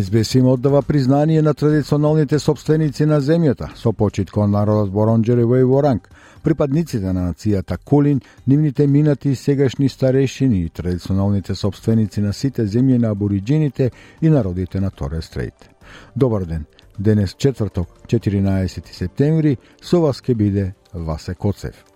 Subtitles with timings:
[0.00, 5.64] СБС им оддава признание на традиционалните собственици на земјата, со почит кон народот Боронџерево и
[5.64, 6.08] Воранг,
[6.42, 12.98] припадниците на нацијата Кулин, нивните минати и сегашни старешини и традиционалните собственици на сите земји
[12.98, 13.90] на абориджините
[14.22, 15.70] и народите на Торе Стрейт.
[16.16, 16.64] Добар ден,
[16.98, 21.91] денес четврток, 14 септември, со вас ке биде Васе Коцев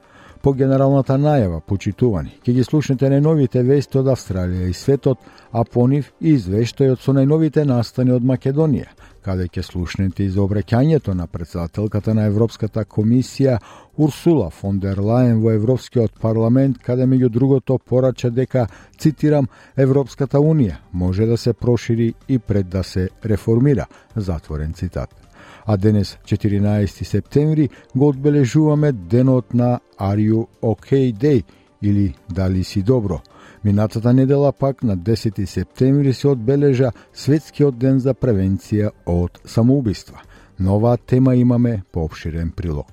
[0.46, 2.36] по генералната најава, почитувани.
[2.44, 5.18] ќе ги слушнете најновите вести од Австралија и светот,
[5.50, 8.86] а по нив и извештајот со најновите настани од Македонија,
[9.26, 13.58] каде ќе слушнете и за обраќањето на председателката на Европската комисија
[13.96, 18.68] Урсула фон дер Лајен во Европскиот парламент, каде меѓу другото порача дека,
[18.98, 25.25] цитирам, Европската унија може да се прошири и пред да се реформира, затворен цитат
[25.66, 31.44] а денес 14 септември го одбележуваме денот на Are You OK Day
[31.82, 33.20] или Дали си добро.
[33.64, 40.22] Минатата недела пак на 10 септември се одбележа Светскиот ден за превенција од самоубиства.
[40.60, 42.86] Нова тема имаме пообширен прилог.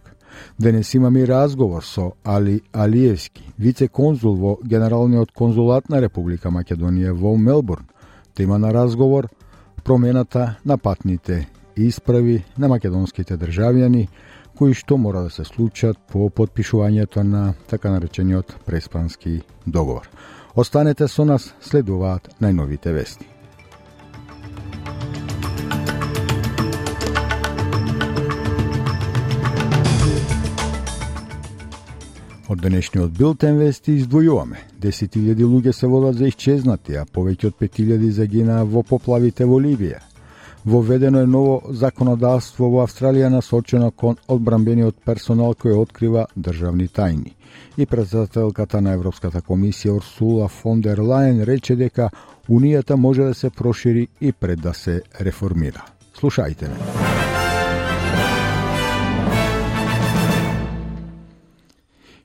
[0.59, 7.37] Денес имаме и разговор со Али Алиевски, вице-конзул во Генералниот конзулат на Република Македонија во
[7.37, 7.85] Мелбурн.
[8.33, 9.29] Тема на разговор
[9.83, 14.07] промената на патните исправи на македонските државјани
[14.55, 20.09] кои што мора да се случат по подпишувањето на така наречениот преспански договор.
[20.55, 23.25] Останете со нас, следуваат најновите вести.
[32.53, 34.61] Од денешниот билтен вести издвојуваме.
[34.77, 40.12] 10.000 луѓе се водат за исчезнати, а повеќе од 5.000 загинаа во поплавите во Либија.
[40.65, 47.33] Воведено е ново законодавство во Австралија насочено кон одбранбениот персонал кој открива државни тајни.
[47.77, 52.09] И председателката на Европската комисија Урсула фон дер Лајен рече дека
[52.47, 55.83] Унијата може да се прошири и пред да се реформира.
[56.15, 56.79] Слушајте ме.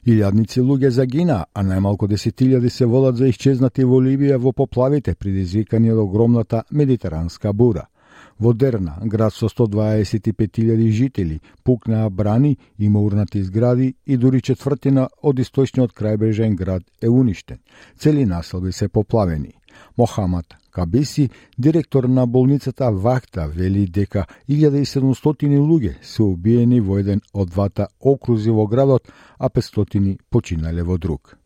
[0.07, 5.91] Илјадници луѓе загина, а најмалку десетилјади се волат за исчезнати во Либија во поплавите предизвикани
[5.93, 7.89] од огромната медитеранска бура–
[8.39, 15.39] Во Дерна, град со 125.000 жители, пукнаа брани, има урнати згради и дури четвртина од
[15.39, 17.59] источниот крајбрежен град е уништен.
[17.99, 19.55] Цели населби се поплавени.
[19.99, 27.51] Мохамад Кабиси, директор на болницата Вахта, вели дека 1700 луѓе се убиени во еден од
[27.51, 31.38] двата окрузи во градот, а 500 починале во друг.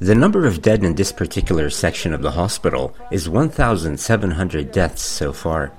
[0.00, 5.32] The number of dead in this particular section of the hospital is 1,700 deaths so
[5.32, 5.72] far.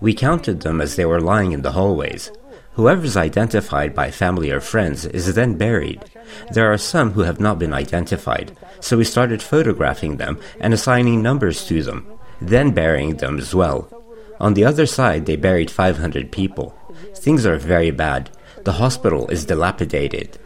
[0.00, 2.30] We counted them as they were lying in the hallways.
[2.72, 6.04] Whoever's identified by family or friends is then buried.
[6.52, 11.22] There are some who have not been identified, so we started photographing them and assigning
[11.22, 12.06] numbers to them,
[12.42, 13.88] then burying them as well.
[14.38, 16.76] On the other side, they buried 500 people.
[17.14, 18.28] Things are very bad.
[18.64, 20.38] The hospital is dilapidated.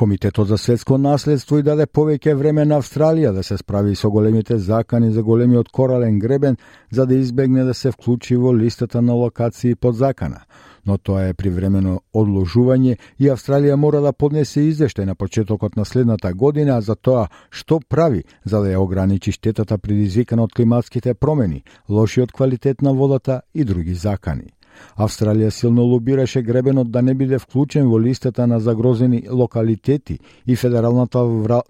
[0.00, 4.56] Комитетот за светско наследство и даде повеќе време на Австралија да се справи со големите
[4.56, 6.56] закани за големиот корален гребен
[6.90, 10.40] за да избегне да се вклучи во листата на локации под закана.
[10.86, 16.32] Но тоа е привремено одложување и Австралија мора да поднесе извештај на почетокот на следната
[16.32, 22.32] година за тоа што прави за да ја ограничи штетата предизвикана од климатските промени, лошиот
[22.32, 24.48] квалитет на водата и други закани.
[24.96, 31.24] Австралија силно лобираше гребенот да не биде вклучен во листата на загрозени локалитети и федералната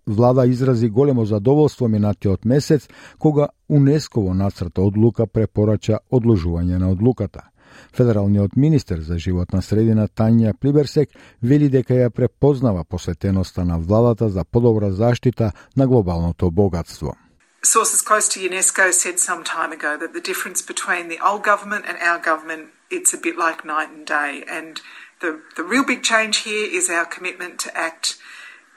[0.07, 2.89] влада изрази големо задоволство минатиот месец
[3.19, 7.51] кога УНЕСКО во нацрта одлука препорача одложување на одлуката.
[7.93, 11.11] Федералниот министер за животна средина Тања Плиберсек
[11.43, 17.15] вели дека ја препознава посветеноста на владата за подобра заштита на глобалното богатство.
[17.63, 21.85] Sources close to UNESCO said some time ago that the difference between the old government
[21.89, 24.45] and our government it's a bit like night and day.
[24.49, 24.81] And
[25.21, 28.17] the, the real big change here is our commitment to act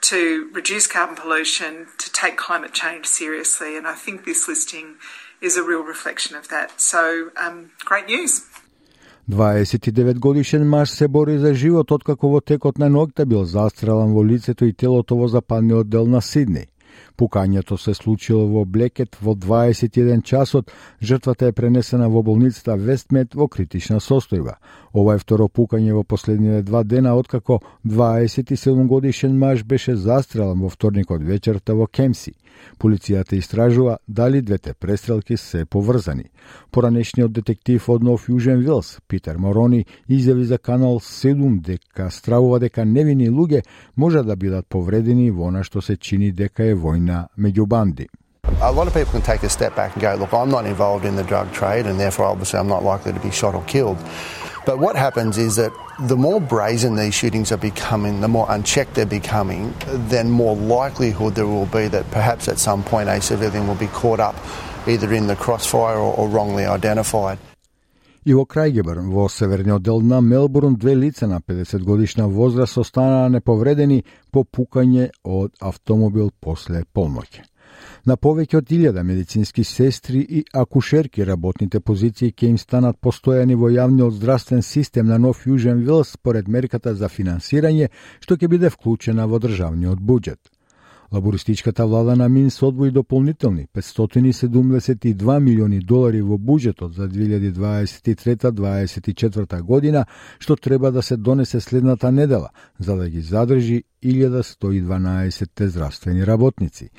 [0.02, 3.76] to reduce carbon pollution, to take climate change seriously.
[3.78, 4.96] And I think this listing
[5.40, 6.80] is a real reflection of that.
[6.80, 8.42] So, um, great news.
[9.30, 14.24] 29 годишен маж се бори за живот откако во текот на ноќта бил застрелан во
[14.24, 16.66] лицето и телото во западниот дел на Сидни.
[17.16, 20.70] Пукањето се случило во Блекет во 21 часот.
[21.02, 24.58] Жртвата е пренесена во болницата Вестмет во критична состојба.
[24.92, 30.68] Ова е второ пукање во последниве два дена откако 27 годишен маж беше застрелан во
[30.68, 32.34] вторникот вечерта во Кемси.
[32.78, 36.24] Полицијата истражува дали двете престрелки се поврзани.
[36.70, 42.84] Поранешниот детектив од Нов Јужен Вилс, Питер Морони, изјави за Канал 7 дека стравува дека
[42.84, 43.62] невини луѓе
[43.96, 48.08] може да бидат повредени во она што се чини дека е војна меѓу банди.
[48.60, 51.04] A lot of people can take a step back and go, look, I'm not involved
[51.04, 53.98] in the drug trade and therefore obviously I'm not likely to be shot or killed.
[54.66, 58.94] But what happens is that the more brazen these shootings are becoming, the more unchecked
[58.94, 59.74] they're becoming,
[60.08, 63.88] then more likelihood there will be that perhaps at some point a civilian will be
[63.88, 64.34] caught up
[64.86, 67.38] either in the crossfire or, or wrongly identified.
[68.24, 73.28] И во Крајгебрн, во северниот дел на Мелбурн, две лица на 50 годишна возраст останаа
[73.28, 77.44] неповредени по пукање од автомобил после полноќе.
[78.04, 83.70] На повеќе од 1000 медицински сестри и акушерки работните позиции ќе им станат постојани во
[83.72, 87.88] јавниот здравствен систем на Нов Јужен Вилс според мерката за финансирање
[88.20, 90.53] што ќе биде вклучена во државниот буџет.
[91.12, 100.06] Лабористичката влада на Минс одвои дополнителни 572 милиони долари во буџетот за 2023-2024 година,
[100.38, 102.48] што треба да се донесе следната недела,
[102.78, 106.90] за да ги задржи 1112 здравствени работници.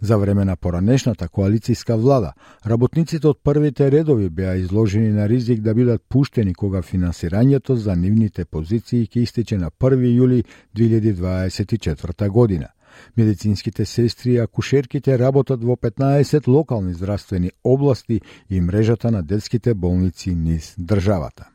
[0.00, 2.32] За време на поранешната коалицијска влада,
[2.66, 8.44] работниците од првите редови беа изложени на ризик да бидат пуштени кога финансирањето за нивните
[8.44, 10.44] позиции ќе истече на 1 јули
[10.76, 12.68] 2024 година.
[13.16, 18.20] Медицинските сестри и акушерките работат во 15 локални здравствени области
[18.50, 21.48] и мрежата на детските болници низ државата.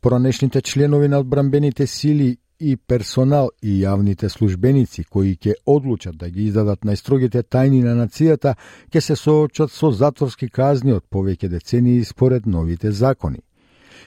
[0.00, 6.48] Поранешните членови на одбранбените сили и персонал и јавните службеници кои ќе одлучат да ги
[6.48, 8.54] издадат најстрогите тајни на нацијата
[8.90, 13.38] ќе се соочат со затворски казни од повеќе децении според новите закони.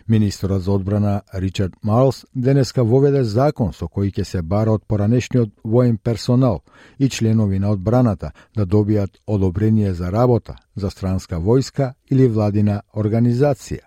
[0.07, 5.49] Министерот за одбрана Ричард Марлс денеска воведе закон со кој ќе се бара од поранешниот
[5.63, 6.61] воен персонал
[6.99, 13.85] и членови на одбраната да добијат одобрение за работа за странска војска или владина организација.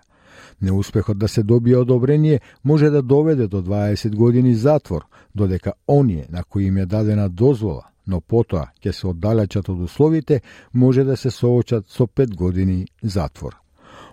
[0.61, 5.05] Неуспехот да се добие одобрение може да доведе до 20 години затвор,
[5.35, 10.41] додека оние на кои им е дадена дозвола, но потоа ќе се оддалечат од условите,
[10.73, 13.64] може да се соочат со 5 години затвор.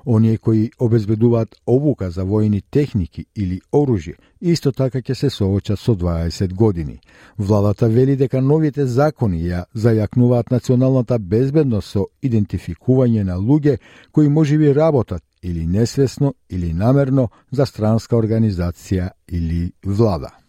[0.07, 5.95] Оние кои обезбедуваат обука за војни техники или оружје, исто така ќе се соочат со
[5.95, 6.99] 20 години.
[7.39, 13.79] Владата вели дека новите закони ја зајакнуваат националната безбедност со идентификување на луѓе
[14.13, 20.42] кои можеби работат или несвесно или намерно за странска организација или влада.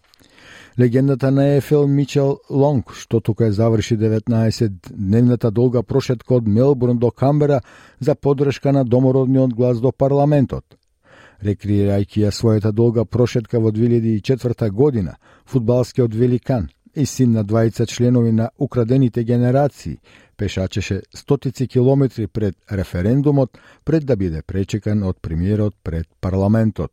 [0.78, 7.10] Легендата на ЕФЛ Мичел Лонг, што тука е заврши 19-дневната долга прошетка од Мелбурн до
[7.10, 7.60] Камбера
[8.00, 10.64] за подршка на домородниот глас до парламентот.
[11.44, 15.14] Рекреирајќи ја својата долга прошетка во 2004 година,
[15.46, 20.00] фудбалскиот великан и син на двајца членови на украдените генерации,
[20.36, 26.90] пешачеше стотици километри пред референдумот пред да биде пречекан од премиерот пред парламентот.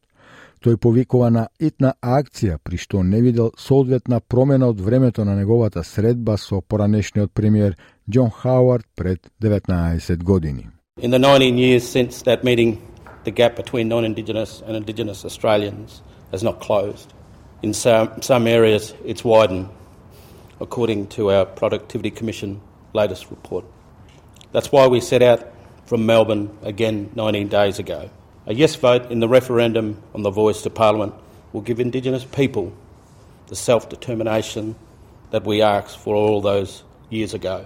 [0.61, 5.81] Тој повикува на итна акција при што не видел соодветна промена од времето на неговата
[5.83, 7.77] средба со поранешниот премиер
[8.07, 10.67] Џон Хауард пред 19 години.
[11.01, 12.77] In the 19 years since that meeting,
[13.23, 17.09] the gap between non-Indigenous and Indigenous Australians has not closed.
[17.63, 19.67] In some, some areas, it's widened,
[20.59, 22.61] according to our Productivity Commission
[22.93, 23.65] latest report.
[24.51, 25.41] That's why we set out
[25.87, 28.11] from Melbourne again 19 days ago.
[28.51, 31.13] A yes vote in the referendum on the voice to Parliament
[31.53, 32.65] will give Indigenous people
[33.47, 34.75] the self determination
[35.33, 37.65] that we asked for all those years ago.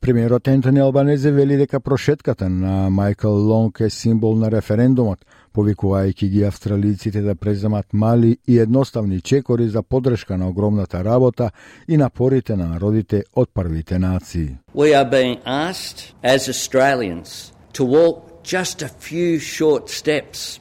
[0.00, 5.18] Премиерот Ентони Албанезе вели дека прошетката на Майкл Лонг е символ на референдумот,
[5.54, 11.50] повикувајќи ги австралиците да преземат мали и едноставни чекори за подршка на огромната работа
[11.88, 14.56] и напорите на народите од првите нации.
[14.74, 20.60] We are being asked as Australians to walk just a few short steps.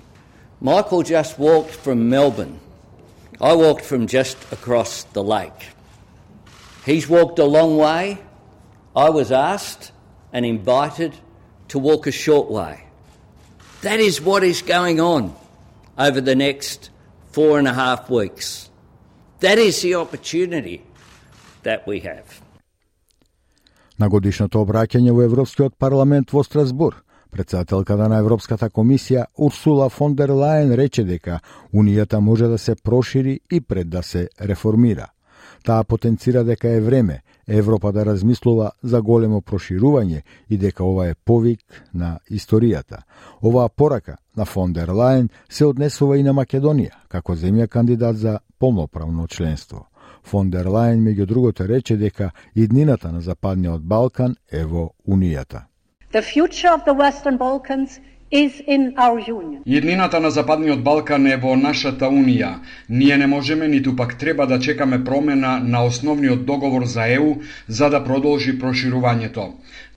[0.59, 2.59] Michael just walked from Melbourne.
[3.41, 5.69] I walked from just across the lake.
[6.85, 8.17] He's walked a long way.
[8.95, 9.91] I was asked
[10.33, 11.13] and invited
[11.69, 12.83] to walk a short way.
[13.81, 15.33] That is what is going on
[15.97, 16.91] over the next
[17.31, 18.69] four and a half weeks.
[19.39, 20.81] That is the opportunity
[21.63, 22.41] that we have.
[23.97, 26.31] Na godišnjo to obraćanje u Evropski parlament
[27.31, 31.39] председателката на Европската комисија Урсула фон дер Лајен рече дека
[31.73, 35.07] Унијата може да се прошири и пред да се реформира.
[35.63, 41.15] Таа потенцира дека е време Европа да размислува за големо проширување и дека ова е
[41.15, 41.61] повик
[41.93, 43.03] на историјата.
[43.43, 48.39] Оваа порака на фон дер Лајен се однесува и на Македонија, како земја кандидат за
[48.59, 49.87] полноправно членство.
[50.23, 55.70] Фон дер Лајен, меѓу другото, рече дека иднината на Западниот Балкан е во Унијата.
[56.11, 57.99] The future of the Western Balkans
[59.67, 62.49] Еднината на Западниот Балкан е во нашата Унија.
[62.89, 67.35] Ние не можеме ниту пак треба да чекаме промена на основниот договор за ЕУ
[67.67, 69.51] за да продолжи проширувањето.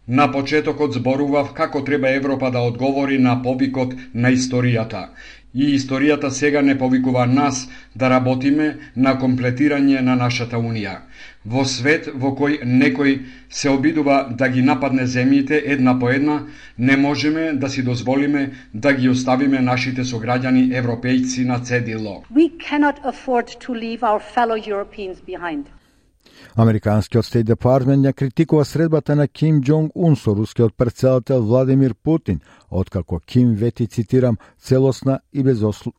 [0.09, 5.07] На почетокот зборував како треба Европа да одговори на повикот на историјата.
[5.55, 10.97] И историјата сега не повикува нас да работиме на комплетирање на нашата Унија.
[11.45, 13.19] Во свет во кој некој
[13.53, 16.37] се обидува да ги нападне земјите една по една,
[16.79, 22.23] не можеме да си дозволиме да ги оставиме нашите сограѓани европејци на цедило.
[22.33, 25.74] We cannot afford to leave our fellow Europeans behind.
[26.55, 32.41] Американскиот стейт департмент ја критикува средбата на Ким Джонг Ун со рускиот председател Владимир Путин,
[32.71, 35.43] откако Ким вети, цитирам, целосна и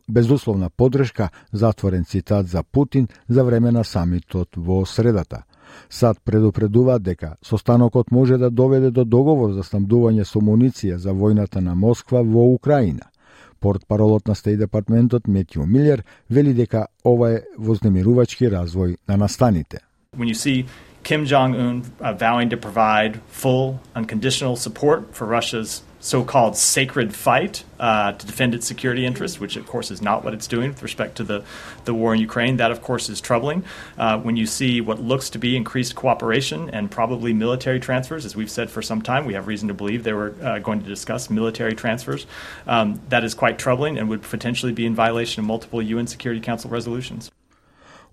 [0.07, 5.43] безусловна подршка, затворен цитат за Путин за време на самитот во средата.
[5.89, 11.59] САД предупредува дека состанокот може да доведе до договор за снабдување со муниција за војната
[11.59, 13.12] на Москва во Украина.
[13.59, 19.79] Порт паролот на Стеј департментот Метју Милер вели дека ова е вознемирувачки развој на настаните.
[20.15, 20.65] When you see
[21.03, 27.15] Kim Jong un uh, vowing to provide full, unconditional support for Russia's so called sacred
[27.15, 30.69] fight uh, to defend its security interests, which of course is not what it's doing
[30.69, 31.43] with respect to the,
[31.86, 32.57] the war in Ukraine.
[32.57, 33.63] That, of course, is troubling.
[33.98, 38.36] Uh, when you see what looks to be increased cooperation and probably military transfers, as
[38.36, 40.88] we've said for some time, we have reason to believe they were uh, going to
[40.88, 42.27] discuss military transfers.
[42.67, 46.41] Um, that is quite troubling and would potentially be in violation of multiple UN Security
[46.41, 47.31] Council resolutions.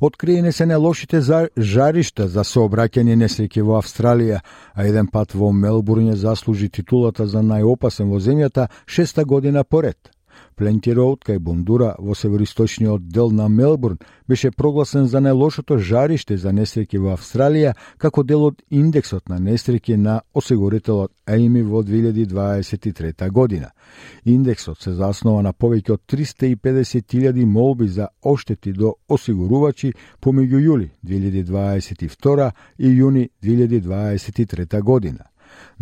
[0.02, 1.20] Откриени се лошите
[1.56, 4.40] жаришта за сообраќање несреќи во Австралија,
[4.74, 10.10] а еден пат во Мелбурн заслужи титулата за најопасен во земјата шеста година поред.
[10.62, 13.96] Пленти Роуд кај Бундура во североисточниот дел на Мелбурн
[14.30, 19.96] беше прогласен за најлошото жариште за несреќи во Австралија како дел од индексот на несреќи
[19.98, 23.72] на осигурителот Ейми во 2023 година.
[24.24, 29.92] Индексот се заснова на повеќе од 350.000 молби за оштети до осигурувачи
[30.22, 35.31] помеѓу јули 2022 и јуни 2023 година.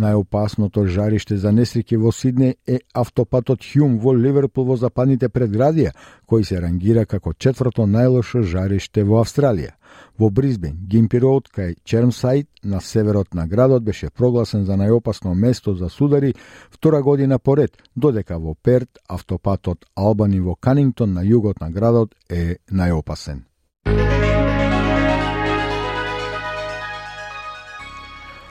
[0.00, 5.92] Најопасното жариште за несреќи во Сидне е автопатот Хјум во Ливерпул во западните предградија,
[6.24, 9.74] кој се рангира како четврто најлошо жариште во Австралија.
[10.16, 15.74] Во Бризбен, Гимпи Роуд кај Чермсайд на северот на градот беше прогласен за најопасно место
[15.74, 16.34] за судари
[16.70, 22.56] втора година поред, додека во Перт автопатот Албани во Канингтон на југот на градот е
[22.72, 23.44] најопасен.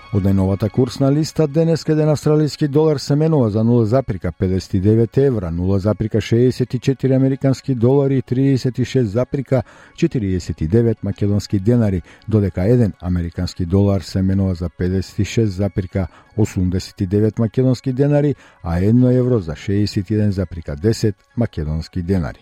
[0.09, 7.75] Од најновата курсна листа денес еден австралиски долар се менува за 0,59 евра, 0,64 американски
[7.75, 18.35] долари и 36,49 македонски денари, додека 1 американски долар се менува за 56,89 македонски денари,
[18.63, 22.39] а 1 евро за 61,10 македонски денари.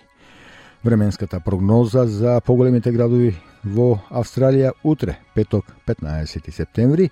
[0.86, 7.09] Временската прогноза за поголемите градови во Австралија утре, петок, 15 септември,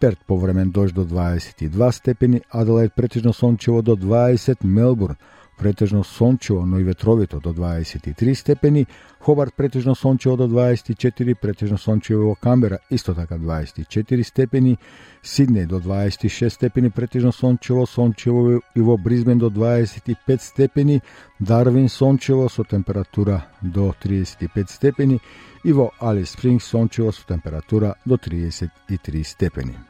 [0.00, 5.16] Перт повремен дожд до 22 степени, Аделаид претежно сончево до 20, Мелбурн
[5.60, 8.86] претежно сончево, но и ветровито до 23 степени,
[9.20, 14.78] Хобарт претежно сончево до 24, претежно сончево во Камбера исто така 24 степени,
[15.22, 21.02] Сиднеј до 26 степени, претежно сончево, сончево и во Бризбен до 25 степени,
[21.40, 25.20] Дарвин сончево со температура до 35 степени
[25.62, 29.89] и во Алис Спринг сончево со температура до 33 степени.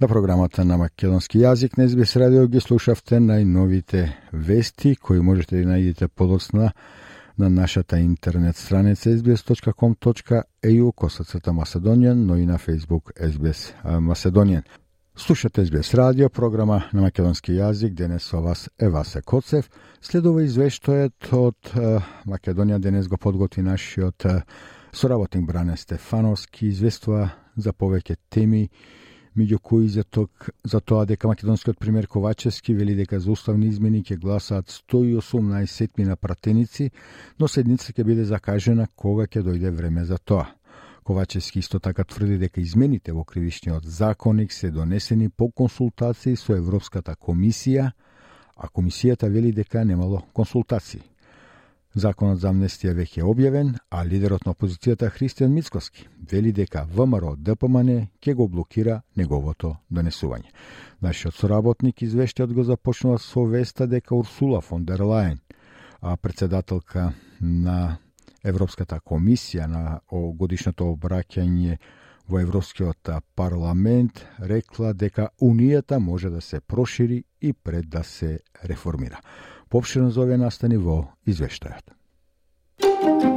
[0.00, 5.70] На програмата на македонски јазик на СБС радио ги слушавте најновите вести кои можете да
[5.72, 6.72] најдете подоцна
[7.38, 14.62] на нашата интернет страница sbs.com.eu косацата Macedonian, но и на Facebook SBS Macedonian.
[15.18, 17.94] Слушате СБС радио, програма на македонски јазик.
[17.96, 19.70] Денес со вас е Васе Коцев.
[20.04, 21.70] Следува извештајот од
[22.28, 22.76] Македонија.
[22.78, 24.26] Денес го подготви нашиот
[24.92, 26.68] соработник Бране Стефановски.
[26.68, 28.68] Известува за повеќе теми
[29.32, 34.04] меѓу кои за, ток, за тоа дека македонскиот премиер Ковачевски вели дека за уставни измени
[34.04, 36.90] ќе гласаат 118 на пратеници,
[37.40, 40.55] но седница ќе биде закажена кога ќе дојде време за тоа.
[41.06, 47.12] Ковачевски исто така тврди дека измените во кривичниот законник се донесени по консултации со Европската
[47.14, 47.92] комисија,
[48.56, 51.02] а комисијата вели дека немало консултации.
[51.94, 57.36] Законот за амнестија веќе е објавен, а лидерот на опозицијата Христијан Мицкоски вели дека ВМРО
[57.36, 60.50] ДПМН ќе го блокира неговото донесување.
[61.06, 65.38] Нашиот соработник извештајот го започнува со веста дека Урсула фон дер Лајен,
[66.02, 67.98] а председателка на
[68.46, 71.76] Европската комисија на годишното обраќање
[72.28, 79.20] во Европскиот парламент рекла дека Унијата може да се прошири и пред да се реформира.
[79.68, 83.35] Попширно за овие настани во извештајот.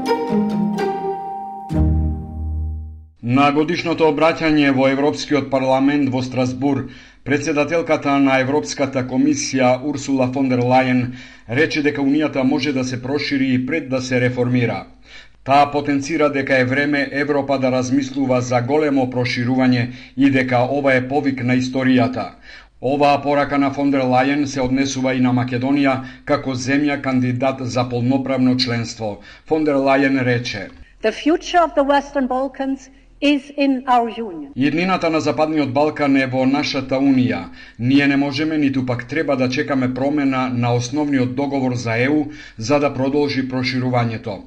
[3.21, 6.85] На годишното обраќање во Европскиот парламент во Страсбур,
[7.27, 11.01] председателката на Европската комисија Урсула фон дер Лајен
[11.49, 14.85] рече дека Унијата може да се прошири и пред да се реформира.
[15.43, 21.07] Таа потенцира дека е време Европа да размислува за големо проширување и дека ова е
[21.07, 22.29] повик на историјата.
[22.81, 27.83] Оваа порака на фон дер Лајен се однесува и на Македонија како земја кандидат за
[27.89, 29.19] полноправно членство.
[29.45, 30.69] Фон дер Лајен рече:
[31.03, 32.89] The future of the Western Balkans
[33.21, 34.51] is in our union.
[34.55, 37.49] Еднината на Западниот Балкан е во нашата унија.
[37.79, 42.25] Ние не можеме ниту пак треба да чекаме промена на основниот договор за ЕУ
[42.57, 44.41] за да продолжи проширувањето.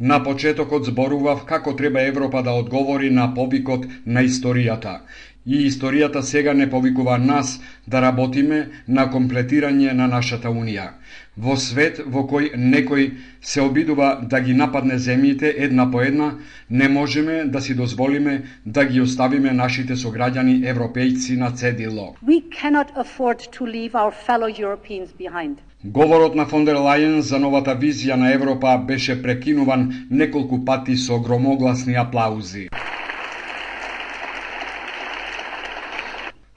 [0.00, 4.98] На почетокот зборував како треба Европа да одговори на повикот на историјата.
[5.46, 10.88] И историјата сега не повикува нас да работиме на комплетирање на нашата унија.
[11.36, 13.06] Во свет во кој некој
[13.42, 16.28] се обидува да ги нападне земјите една по една,
[16.70, 22.14] не можеме да си дозволиме да ги оставиме нашите сограѓани европејци на цедило.
[22.22, 25.56] We cannot afford to leave our fellow Europeans behind.
[25.84, 31.18] Говорот на фон дер Лајен за новата визија на Европа беше прекинуван неколку пати со
[31.18, 32.68] громогласни аплаузи.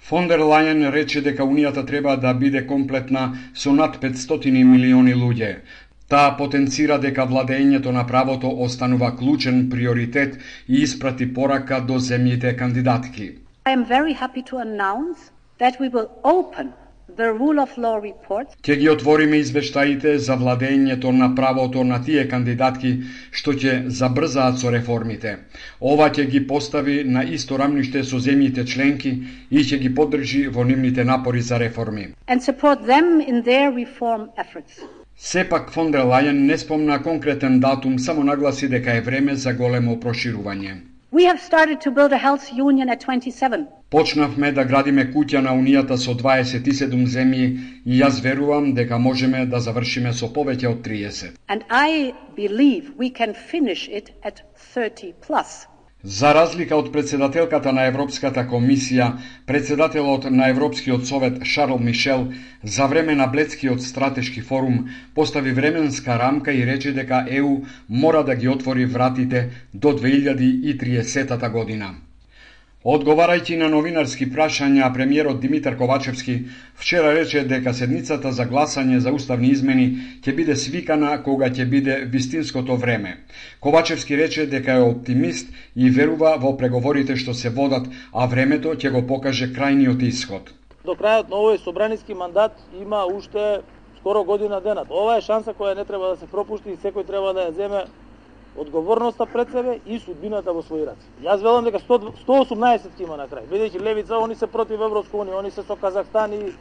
[0.07, 3.23] Фон дер Лајен рече дека Унијата треба да биде комплетна
[3.53, 5.49] со над 500 милиони луѓе.
[6.07, 13.27] Таа потенцира дека владењето на правото останува клучен приоритет и испрати порака до земјите кандидатки.
[13.65, 16.71] I am very happy to announce that we will open
[17.17, 18.47] the rule of law report.
[18.61, 22.91] Ке ги отвориме извештаите за владењето на правото на тие кандидатки
[23.31, 25.37] што ќе забрзаат со реформите.
[25.81, 29.13] Ова ќе ги постави на исто рамниште со земјите членки
[29.51, 32.07] и ќе ги поддржи во нивните напори за реформи.
[35.17, 39.97] Сепак фон дер Лајен не спомна конкретен датум, само нагласи дека е време за големо
[39.99, 40.75] проширување.
[41.17, 43.65] We have started to build a health union at 27.
[43.89, 47.47] Почнавме да градиме куќа на Унијата со 27 земји
[47.85, 51.31] и јас верувам дека можеме да завршиме со повеќе од 30.
[51.47, 54.43] And I believe we can finish it at
[54.75, 55.65] 30 plus.
[56.03, 59.07] За разлика од председателката на Европската комисија,
[59.45, 62.27] председателот на Европскиот совет Шарл Мишел
[62.63, 67.57] за време на Блецкиот стратешки форум постави временска рамка и рече дека ЕУ
[67.89, 71.95] мора да ги отвори вратите до 2030 година.
[72.87, 76.35] Одговарајќи на новинарски прашања, премиерот Димитар Ковачевски
[76.79, 79.87] вчера рече дека седницата за гласање за уставни измени
[80.23, 83.17] ќе биде свикана кога ќе биде вистинското време.
[83.59, 88.95] Ковачевски рече дека е оптимист и верува во преговорите што се водат, а времето ќе
[88.95, 90.55] го покаже крајниот исход.
[90.87, 93.67] До крајот на овој собраниски мандат има уште
[93.99, 94.87] скоро година денат.
[94.87, 97.83] Ова е шанса која не треба да се пропушти и секој треба да ја земе
[98.57, 101.07] одговорноста пред себе и судбината во своји раци.
[101.23, 105.17] Јас велам дека 100, 118 ќе има на крај, бидејќи левица они се против Европска
[105.17, 106.51] унија, они се со Казахстан и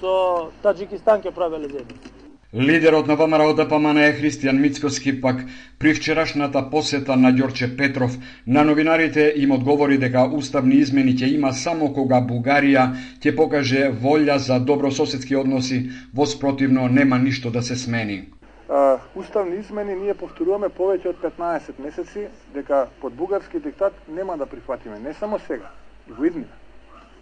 [0.00, 2.14] со Таджикистан ќе правеле заедница.
[2.54, 5.40] Лидерот на ВМРО ДПМН е Христијан Мицкоски пак
[5.78, 8.14] при вчерашната посета на Ѓорче Петров
[8.46, 12.84] на новинарите им одговори дека уставни измени ќе има само кога Бугарија
[13.18, 18.22] ќе покаже волја за добрососедски односи, Воспротивно нема ништо да се смени
[18.68, 24.46] а, уставни измени ние повторуваме повеќе од 15 месеци дека под бугарски диктат нема да
[24.46, 25.70] прифатиме, не само сега,
[26.08, 26.56] и во иднина.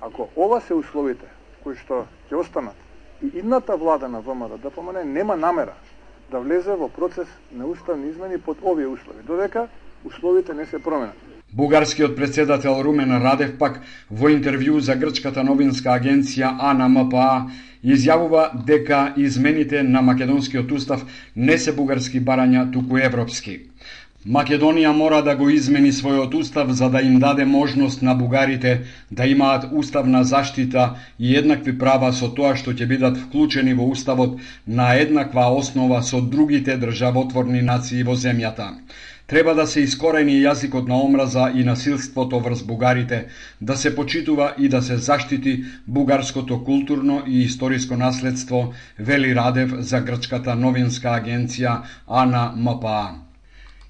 [0.01, 1.27] Ако ова се условите
[1.63, 2.77] кои што ќе останат
[3.23, 5.75] и идната влада на ВМРО да ДПМН нема намера
[6.31, 9.69] да влезе во процес на уставни измени под овие услови, додека
[10.05, 11.15] условите не се променат.
[11.53, 17.51] Бугарскиот председател Румен Радев пак во интервју за грчката новинска агенција АНМПА
[17.85, 21.05] изјавува дека измените на македонскиот устав
[21.37, 23.59] не се бугарски барања, туку европски.
[24.27, 28.75] Македонија мора да го измени својот устав за да им даде можност на бугарите
[29.11, 30.85] да имаат уставна заштита
[31.19, 36.21] и еднакви права со тоа што ќе бидат вклучени во уставот на еднаква основа со
[36.21, 38.71] другите државотворни нации во земјата.
[39.33, 43.21] Треба да се искорени јазикот на омраза и насилството врз бугарите,
[43.61, 45.55] да се почитува и да се заштити
[45.87, 53.23] бугарското културно и историско наследство, вели Радев за Грчката новинска агенција АНА МПА.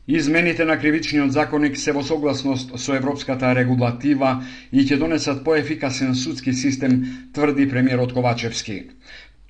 [0.08, 4.32] Измените на кривичниот законник се во согласност со европската регулатива
[4.72, 7.02] и ќе донесат поефикасен судски систем,
[7.34, 8.82] тврди премиерот Ковачевски.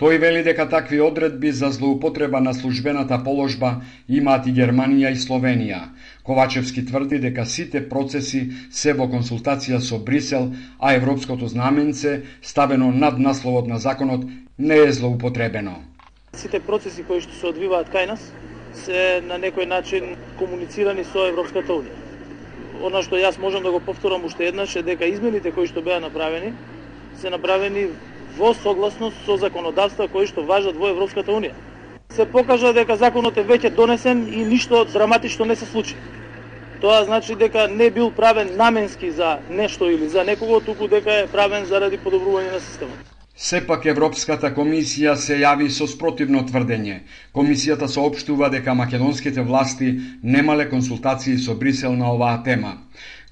[0.03, 3.69] Тој вели дека такви одредби за злоупотреба на службената положба
[4.09, 5.79] имаат и Германија и Словенија.
[6.27, 13.23] Ковачевски тврди дека сите процеси се во консултација со Брисел, а европското знаменце, ставено над
[13.23, 14.27] насловот на законот,
[14.59, 15.79] не е злоупотребено.
[16.35, 18.27] Сите процеси кои што се одвиваат кај нас
[18.75, 21.95] се на некој начин комуницирани со Европската Унија.
[22.83, 26.03] Она што јас можам да го повторам уште еднаш е дека измените кои што беа
[26.03, 26.57] направени
[27.21, 27.87] се направени
[28.37, 31.55] во согласност со законодавства кои што важат во Европската Унија.
[32.13, 35.97] Се покажа дека законот е веќе донесен и ништо драматично не се случи.
[36.81, 41.27] Тоа значи дека не бил правен наменски за нешто или за некого, туку дека е
[41.27, 42.99] правен заради подобрување на системот.
[43.37, 46.99] Сепак Европската комисија се јави со спротивно тврдење.
[47.33, 52.77] Комисијата соопштува дека македонските власти немале консултации со Брисел на оваа тема.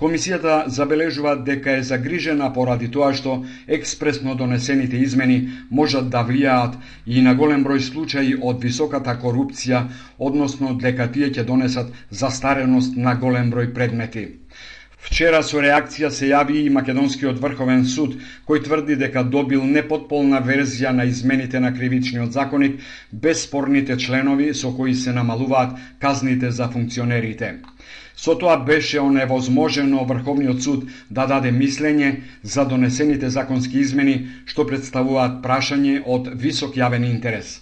[0.00, 3.34] Комисијата забележува дека е загрижена поради тоа што
[3.76, 5.36] експресно донесените измени
[5.80, 9.82] можат да влијаат и на голем број случаи од високата корупција,
[10.18, 14.24] односно дека тие ќе донесат застареност на голем број предмети.
[15.08, 18.16] Вчера со реакција се јави и Македонскиот врховен суд,
[18.48, 22.80] кој тврди дека добил непотполна верзија на измените на кривичниот законик
[23.12, 27.54] без спорните членови со кои се намалуваат казните за функционерите.
[28.20, 32.10] Со тоа беше оневозможено Врховниот суд да даде мислење
[32.54, 34.16] за донесените законски измени
[34.50, 37.54] што представуваат прашање од висок јавен интерес.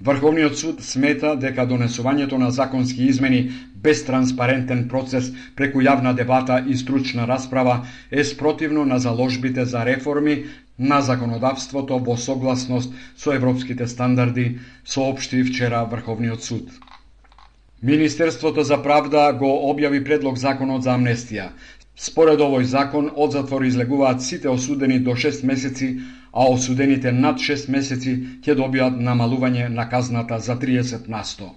[0.00, 3.44] Врховниот суд смета дека донесувањето на законски измени
[3.86, 7.78] без транспарентен процес преку јавна дебата и стручна расправа
[8.10, 10.38] е спротивно на заложбите за реформи
[10.78, 16.80] на законодавството во согласност со европските стандарди, соопшти вчера Врховниот суд.
[17.82, 21.46] Министерството за правда го објави предлог законот за амнестија.
[21.96, 25.88] Според овој закон, од затвор излегуваат сите осудени до 6 месеци,
[26.32, 28.12] а осудените над 6 месеци
[28.44, 31.48] ќе добијат намалување на казната за 30 на 100.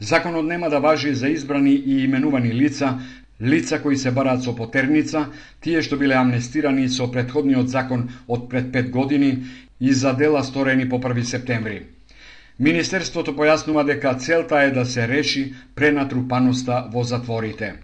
[0.00, 2.98] Законот нема да важи за избрани и именувани лица,
[3.42, 5.26] лица кои се бараат со потерница,
[5.60, 9.36] тие што биле амнестирани со предходниот закон од пред 5 години
[9.80, 11.95] и за дела сторени по 1 септември.
[12.58, 15.42] Министерството појаснува дека целта е да се реши
[15.74, 17.74] пренатрупаноста во затворите.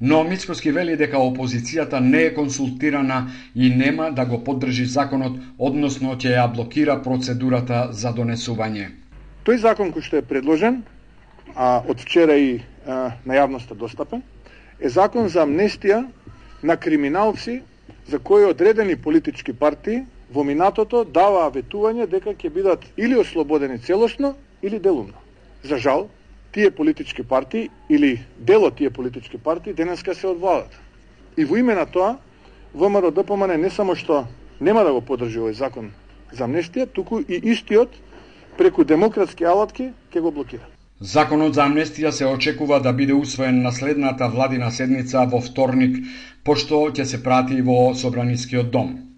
[0.00, 6.14] Но Мицкоски вели дека опозицијата не е консултирана и нема да го поддржи законот, односно
[6.14, 8.88] ќе ја блокира процедурата за донесување.
[9.44, 10.82] Тој закон кој што е предложен,
[11.56, 14.22] а од вчера и а, на јавноста достапен,
[14.78, 16.04] е закон за амнестија
[16.62, 17.62] на криминалци
[18.06, 24.34] за кои одредени политички партии во минатото даваа ветување дека ќе бидат или ослободени целосно
[24.62, 25.14] или делумно.
[25.62, 26.08] За жал,
[26.52, 30.66] тие политички партии или дело тие политички партии денеска се од
[31.36, 32.18] И во име на тоа,
[32.74, 34.26] ВМРО ДПМН не само што
[34.60, 35.92] нема да го подржи овој закон
[36.32, 37.90] за амнестија, туку и истиот
[38.58, 40.66] преку демократски алатки ќе го блокира.
[41.00, 45.98] Законот за амнестија се очекува да биде усвоен на следната владина седница во вторник,
[46.44, 49.13] пошто ќе се прати во Собранискиот дом.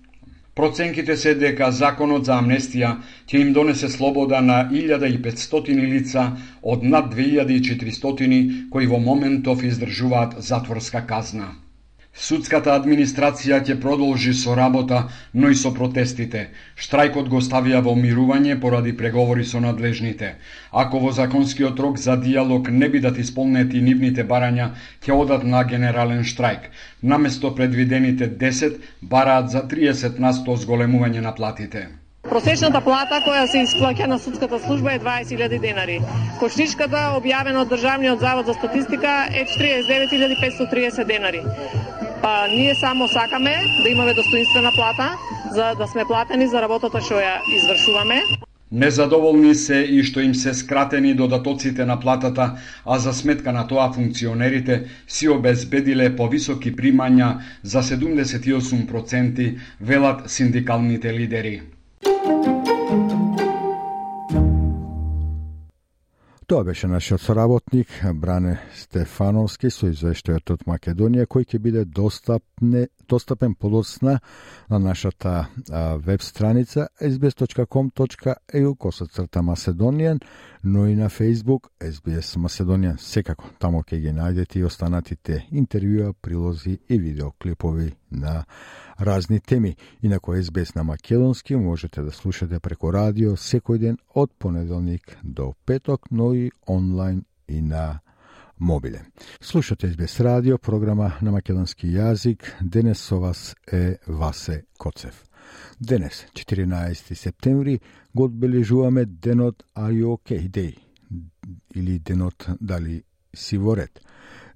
[0.57, 2.95] Проценките се дека законот за амнестија
[3.29, 6.23] ќе им донесе слобода на 1500 лица
[6.63, 11.51] од над 2400 кои во моментов издржуваат затворска казна.
[12.17, 15.03] Судската администрација ќе продолжи со работа,
[15.35, 16.47] но и со протестите.
[16.85, 20.31] Штрајкот го ставија во мирување поради преговори со надлежните.
[20.73, 24.71] Ако во законскиот рок за диалог не бидат исполнети нивните барања,
[25.05, 26.73] ќе одат на генерален штрајк.
[27.03, 31.87] Наместо предвидените 10, бараат за 30 на 100 зголемување на платите.
[32.31, 36.01] Просечната плата која се исплаќа на судската служба е 20.000 денари.
[36.41, 41.45] Кошничката, објавена од Државниот завод за статистика, е 49.530 денари.
[42.23, 45.11] Па ние само сакаме да имаме достоинствена плата,
[45.53, 48.21] за да сме платени за работата што ја извршуваме.
[48.73, 53.93] Незадоволни се и што им се скратени додатоците на платата, а за сметка на тоа
[53.93, 61.63] функционерите си обезбедиле повисоки примања за 78%, велат синдикалните лидери.
[66.47, 73.55] Тоа беше нашиот соработник Бране Стефановски со извештајот од Македонија кој ќе биде достапне, достапен
[73.55, 74.21] подоцна
[74.71, 75.49] на нашата
[75.99, 80.21] веб страница sbs.com.eu косацрта Macedonian,
[80.65, 82.97] но и на Facebook SBS Macedonian.
[82.99, 88.45] Секако, тамо ќе ги најдете и останатите интервјуа, прилози и видеоклипови на
[89.01, 89.77] разни теми.
[90.03, 96.11] Инако SBS на македонски можете да слушате преко радио секој ден од понеделник до петок,
[96.11, 98.01] но и онлайн и на
[98.61, 99.03] мобиле.
[99.41, 102.57] Слушате СБС радио, програма на македонски јазик.
[102.63, 105.25] Денес со вас е Васе Коцев.
[105.81, 107.81] Денес, 14 септември,
[108.15, 110.77] го одбележуваме денот Are You Okay Day
[111.75, 113.03] или денот Дали
[113.35, 114.01] си во ред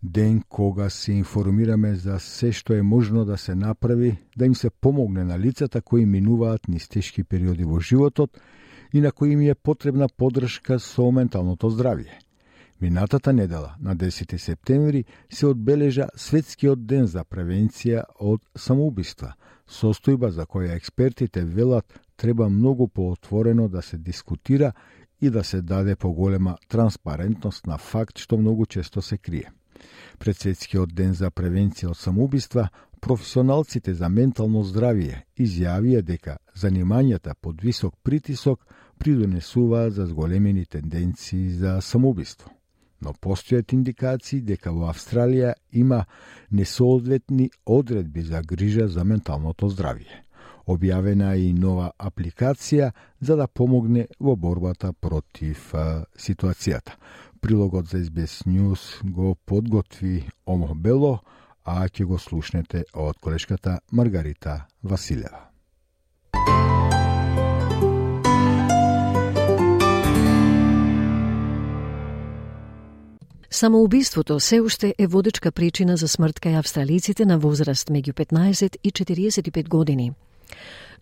[0.03, 4.71] ден кога се информираме за се што е можно да се направи да им се
[4.71, 8.41] помогне на лицата кои минуваат низ тешки периоди во животот
[8.93, 12.30] и на кои им е потребна подршка со менталното здравје.
[12.81, 19.35] Минатата недела, на 10 септември, се одбележа Светскиот ден за превенција од самоубиства,
[19.69, 24.73] состојба за која експертите велат треба многу поотворено да се дискутира
[25.21, 29.53] и да се даде поголема транспарентност на факт што многу често се крие.
[30.19, 32.69] Пред Светскиот ден за превенција од самоубиства,
[33.01, 38.65] професионалците за ментално здравје изјавија дека занимањата под висок притисок
[38.99, 42.51] придонесуваат за зголемени тенденции за самоубиство.
[43.01, 46.05] Но постојат индикации дека во Австралија има
[46.51, 50.25] несоодветни одредби за грижа за менталното здравје.
[50.67, 56.97] Објавена е и нова апликација за да помогне во борбата против а, ситуацијата.
[57.41, 61.21] Прилогот за SBS News го подготви Омо Бело,
[61.65, 65.50] а ќе го слушнете од колешката Маргарита Василева.
[73.53, 78.91] Самоубиството се уште е водечка причина за смрт кај австралиците на возраст меѓу 15 и
[78.93, 80.13] 45 години.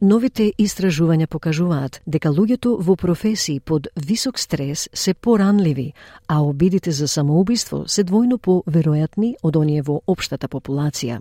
[0.00, 5.92] Новите истражувања покажуваат дека луѓето во професии под висок стрес се поранливи,
[6.28, 11.20] а обидите за самоубиство се двојно поверојатни од оние во општата популација.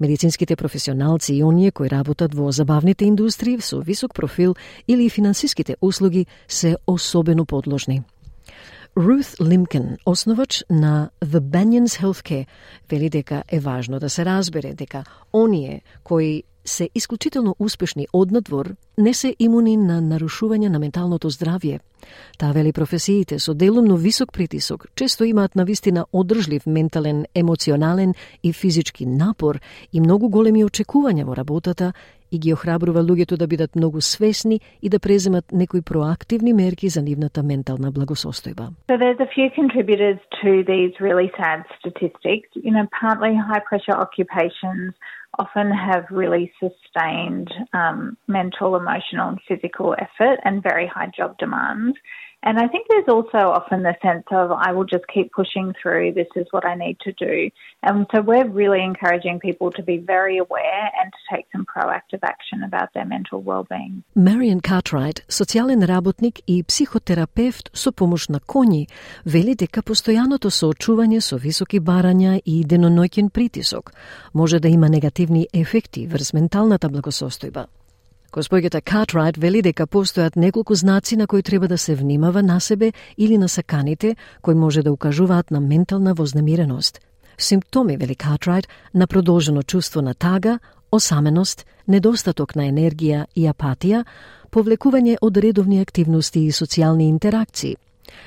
[0.00, 4.54] Медицинските професионалци и оние кои работат во забавните индустрии со висок профил
[4.88, 8.02] или финансиските услуги се особено подложни.
[8.96, 12.46] Ruth Limkin, основач на The Banyans Healthcare,
[12.90, 19.14] вели дека е важно да се разбере дека оние кои се исклучително успешни однадвор, не
[19.14, 21.80] се имуни на нарушување на менталното здравје.
[22.38, 28.52] Таа вели професиите со делумно висок притисок често имаат на вистина одржлив ментален, емоционален и
[28.52, 29.60] физички напор
[29.92, 31.92] и многу големи очекувања во работата
[32.32, 37.02] и ги охрабрува луѓето да бидат многу свесни и да преземат некои проактивни мерки за
[37.02, 38.70] нивната ментална благосостојба.
[38.88, 42.48] So there's a few contributors to these really sad statistics.
[42.54, 44.94] You know, partly high pressure occupations
[45.38, 51.96] often have really sustained um, mental, emotional, and physical effort and very high job demands.
[52.42, 56.12] And I think there's also often the sense of, I will just keep pushing through,
[56.14, 57.50] this is what I need to do.
[57.82, 62.20] And so we're really encouraging people to be very aware and to take some proactive
[62.22, 64.04] action about their mental well-being.
[64.14, 68.86] Marion Cartwright, социјален работник и психотерапевт со помош на коњи,
[69.26, 73.92] вели дека постојаното соочување со високи барања и деноноќен притисок
[74.32, 77.66] може да има негативни ефекти врз менталната благосостојба.
[78.30, 82.92] Госпоѓата Картрайт вели дека постојат неколку знаци на кои треба да се внимава на себе
[83.18, 87.00] или на саканите, кои може да укажуваат на ментална вознемиреност.
[87.38, 90.58] Симптоми, вели Картрайт, на продолжено чувство на тага,
[90.92, 94.04] осаменост, недостаток на енергија и апатија,
[94.50, 97.76] повлекување од редовни активности и социјални интеракции,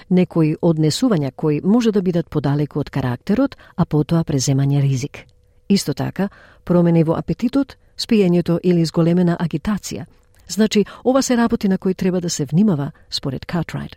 [0.10, 5.24] некои однесувања кои може да бидат подалеку од карактерот, а потоа преземање ризик.
[5.70, 6.30] Исто така,
[6.63, 10.06] промени во апетитот, Spijenje to ili zgolemena agitacija.
[10.48, 13.96] Znači, ova se raboti na koju treba da se vnimava, spored Cartwright.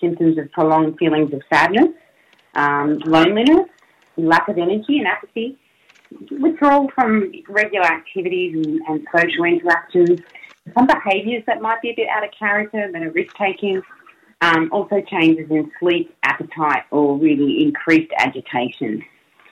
[0.00, 1.90] symptoms of prolonged feelings of sadness,
[2.62, 3.66] um, loneliness,
[4.32, 5.48] lack of energy and apathy,
[6.44, 7.10] withdrawal from
[7.60, 8.50] regular activities
[8.88, 10.16] and, social interactions,
[10.74, 13.76] some behaviours that might be a bit out of character and are risk taking,
[14.46, 18.92] um, also changes in sleep, appetite, or really increased agitation.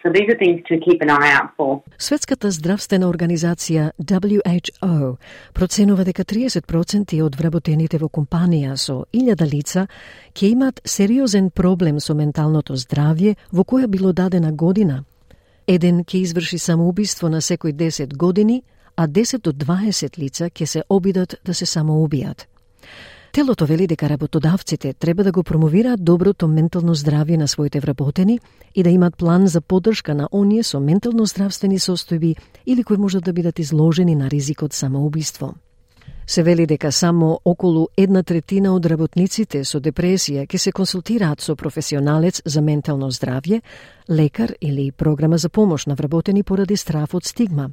[0.03, 1.81] So these are things to keep an eye out for.
[1.99, 5.17] Светската здравствена организација WHO
[5.53, 9.87] проценува дека 30% од вработените во компанија со 1000 лица
[10.35, 15.05] ќе имат сериозен проблем со менталното здравје во која било дадена година.
[15.67, 18.63] Еден ќе изврши самоубиство на секој 10 години,
[18.97, 22.47] а 10 до 20 лица ќе се обидат да се самоубијат.
[23.39, 28.41] Телото вели дека работодавците треба да го промовираат доброто ментално здравје на своите вработени
[28.75, 32.35] и да имат план за поддршка на оние со ментално здравствени состојби
[32.67, 35.55] или кои можат да бидат изложени на ризикот самоубиство.
[36.27, 41.55] Се вели дека само околу една третина од работниците со депресија ќе се консултираат со
[41.55, 43.63] професионалец за ментално здравје,
[44.11, 47.71] лекар или програма за помош на вработени поради страф од стигма.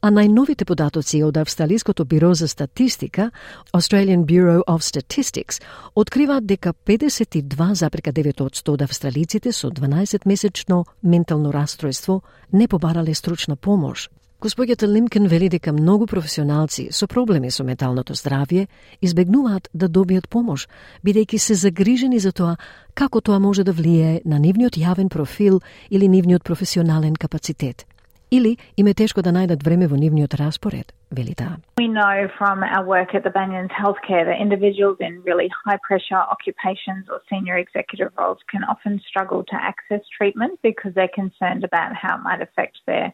[0.00, 3.30] А најновите податоци од Австралиското биро за статистика,
[3.72, 5.60] Australian Bureau of Statistics,
[5.94, 12.22] откриваат дека 52,9% од австралиците со 12-месечно ментално расстройство
[12.52, 14.10] не побарале стручна помош.
[14.40, 18.68] Господјата Лимкен вели дека многу професионалци со проблеми со менталното здравје
[19.04, 20.64] избегнуваат да добијат помош,
[21.04, 22.56] бидејќи се загрижени за тоа
[22.94, 27.84] како тоа може да влијае на нивниот јавен профил или нивниот професионален капацитет.
[28.31, 31.61] Или им е тешко да најдат време во нивниот распоред, вели таа.
[31.79, 36.23] We know from our work at the Banyans Healthcare that individuals in really high pressure
[36.35, 41.95] occupations or senior executive roles can often struggle to access treatment because they're concerned about
[41.95, 43.13] how it might affect their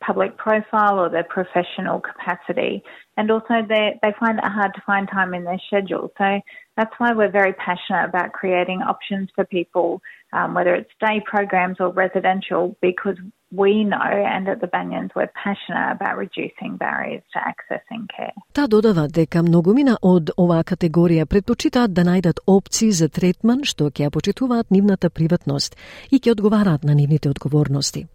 [0.00, 2.82] public profile or their professional capacity.
[3.16, 6.12] And also they, they find it hard to find time in their schedule.
[6.18, 6.40] So
[6.76, 11.76] that's why we're very passionate about creating options for people, um, whether it's day programs
[11.78, 13.16] or residential, because
[13.51, 18.33] we know and at the Banyans we're passionate about reducing barriers to accessing care.
[18.53, 24.07] Та додава дека многумина од оваа категорија предпочитаат да најдат опции за третман што ќе
[24.07, 25.75] ја почитуваат нивната приватност
[26.11, 28.07] и ќе одговараат на нивните одговорности.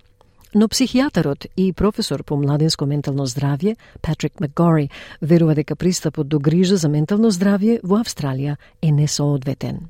[0.55, 4.91] Но психијатарот и професор по младенско ментално здравје, Патрик Макгори,
[5.23, 9.89] верува дека пристапот до грижа за ментално здравје во Австралија е несоодветен.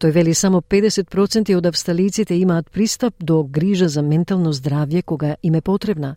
[0.00, 5.54] Тој вели само 50% од австралиците имаат пристап до грижа за ментално здравје кога им
[5.54, 6.16] е потребна.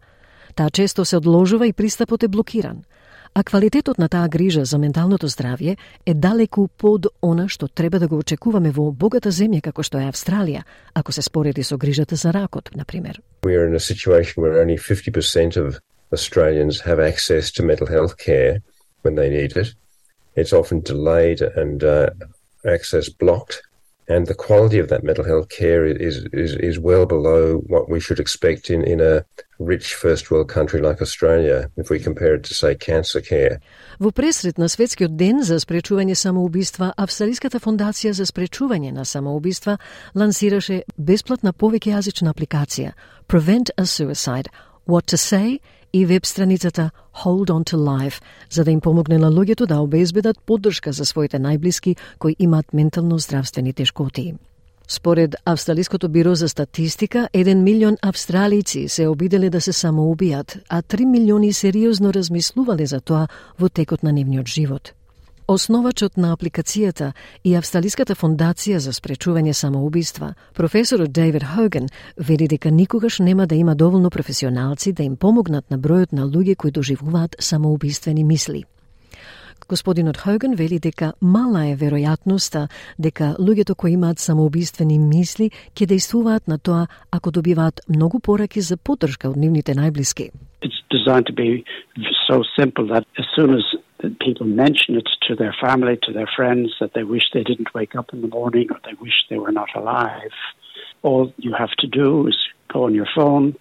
[0.56, 2.84] Таа често се одложува и пристапот е блокиран–
[3.36, 8.08] а квалитетот на таа грижа за менталното здравје е далеку под она што треба да
[8.08, 12.34] го очекуваме во богата земја како што е Австралија, ако се спореди со грижата за
[12.34, 13.22] ракот, на пример.
[13.44, 15.80] We are in a situation where only 50% of
[16.12, 18.62] Australians have access to mental health care
[19.02, 19.74] when they need it.
[20.36, 22.10] It's often delayed and uh,
[22.66, 23.62] access blocked
[24.09, 28.01] and the quality of that mental health care is, is, is well below what we
[28.01, 29.25] should expect in, in a
[29.59, 33.61] rich first world country like Australia, if we compare it to, say, cancer care.
[34.01, 39.79] Во пресред на Светскиот ден за спречување самоубиства, Австралиската фондација за спречување на самоубиства
[40.15, 42.93] лансираше бесплатна повеќејазична апликација
[43.27, 44.49] Prevent a Suicide,
[44.87, 45.61] What to Say
[45.94, 46.92] и веб страницата
[47.24, 51.40] Hold On To Life, за да им помогне на луѓето да обезбедат поддршка за своите
[51.40, 54.34] најблиски кои имаат ментално здравствени тешкоти.
[54.88, 61.06] Според Австралиското биро за статистика, 1 милион австралици се обиделе да се самоубијат, а 3
[61.06, 63.28] милиони сериозно размислувале за тоа
[63.60, 64.94] во текот на нивниот живот.
[65.48, 67.10] Основачот на апликацијата
[67.44, 73.76] и Австралиската фондација за спречување самоубиства, професорот Дейвид Хоген, вели дека никогаш нема да има
[73.76, 78.64] доволно професионалци да им помогнат на бројот на луѓе кои доживуваат самоубиствени мисли.
[79.68, 86.48] Господинот Хоген вели дека мала е веројатноста дека луѓето кои имаат самоубиствени мисли ќе действуваат
[86.48, 90.32] на тоа ако добиваат многу пораки за поддршка од нивните најблиски.
[90.64, 91.64] It's designed to be
[92.28, 96.30] so simple that as soon as that people mention it to their family, to their
[96.36, 99.38] friends, that they wish they didn't wake up in the morning or they wish they
[99.38, 100.32] were not alive.
[101.02, 102.38] All you have to do is
[102.72, 103.56] go on your phone,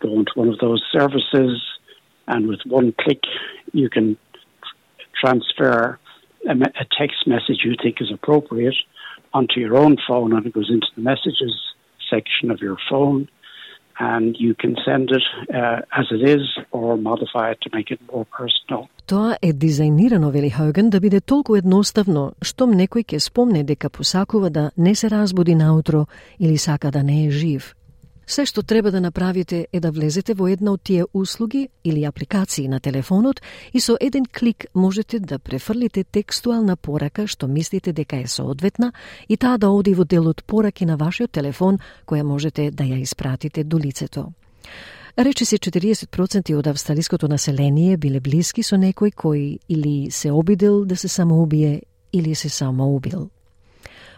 [0.00, 1.62] go into one of those services,
[2.26, 3.22] and with one click,
[3.72, 4.18] you can
[5.20, 6.00] transfer
[6.48, 8.74] a, a text message you think is appropriate
[9.32, 11.54] onto your own phone, and it goes into the messages
[12.10, 13.28] section of your phone
[13.98, 15.22] and you can send it
[15.54, 18.88] uh, as it is or modify it to make it more personal.
[19.06, 24.50] Тоа е дизајнирано, вели Хауген, да биде толку едноставно, штом некој ќе спомне дека посакува
[24.50, 26.06] да не се разбуди наутро
[26.40, 27.74] или сака да не е жив.
[28.26, 32.68] Се што треба да направите е да влезете во една од тие услуги или апликации
[32.68, 38.26] на телефонот и со еден клик можете да префрлите текстуална порака што мислите дека е
[38.26, 38.92] соодветна
[39.28, 43.64] и таа да оди во делот пораки на вашиот телефон која можете да ја испратите
[43.64, 44.32] до лицето.
[45.18, 50.96] Рече се 40% од австралиското население биле блиски со некој кој или се обидел да
[50.96, 51.82] се самоубие
[52.12, 53.30] или се самоубил.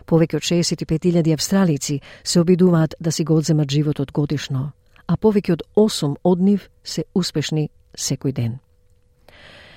[0.06, 4.72] Повеќе од 65.000 австралици се обидуваат да си го одземат животот годишно,
[5.06, 8.58] а повеќе од 8 од нив се успешни секој ден.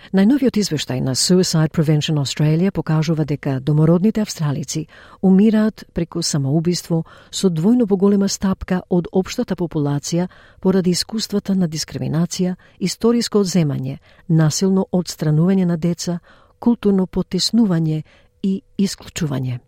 [0.10, 4.88] Најновиот извештај на Suicide Prevention Australia покажува дека домородните австралици
[5.22, 10.28] умираат преку самоубиство со двојно поголема стапка од општата популација
[10.62, 16.20] поради искуствата на дискриминација, историско одземање, насилно одстранување на деца,
[16.60, 18.04] културно потеснување
[18.42, 19.60] и исклучување.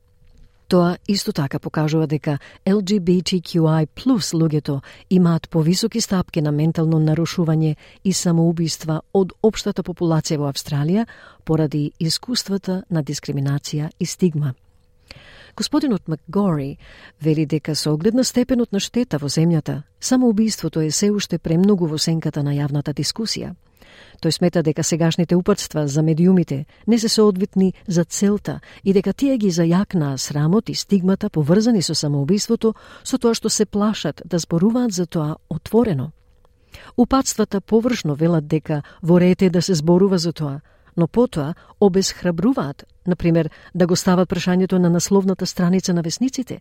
[0.72, 8.14] Тоа исто така покажува дека LGBTQI плюс луѓето имаат повисоки стапки на ментално нарушување и
[8.14, 11.04] самоубиства од општата популација во Австралија
[11.44, 14.54] поради искуствата на дискриминација и стигма.
[15.58, 16.78] Господинот Макгори
[17.22, 21.88] вели дека со оглед на степенот на штета во земјата, самоубиството е се уште премногу
[21.88, 23.56] во сенката на јавната дискусија–
[24.22, 29.38] Тој смета дека сегашните упатства за медиумите не се соодветни за целта и дека тие
[29.38, 32.74] ги зајакнаа срамот и стигмата поврзани со самоубиството
[33.04, 36.12] со тоа што се плашат да зборуваат за тоа отворено.
[36.98, 40.62] Упатствата површно велат дека ворете да се зборува за тоа,
[40.98, 46.60] но потоа обезхрабруваат, например, да го стават прашањето на насловната страница на весниците,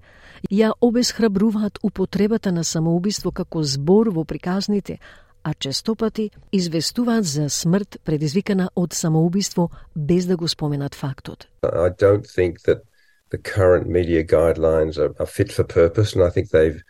[0.51, 4.99] ја обезхрабруваат употребата на самоубиство како збор во приказните,
[5.44, 11.48] а честопати известуваат за смрт предизвикана од самоубиство без да го споменат фактот.
[11.64, 12.82] I don't think that
[13.30, 16.82] the current media guidelines are, are fit for purpose and I think they've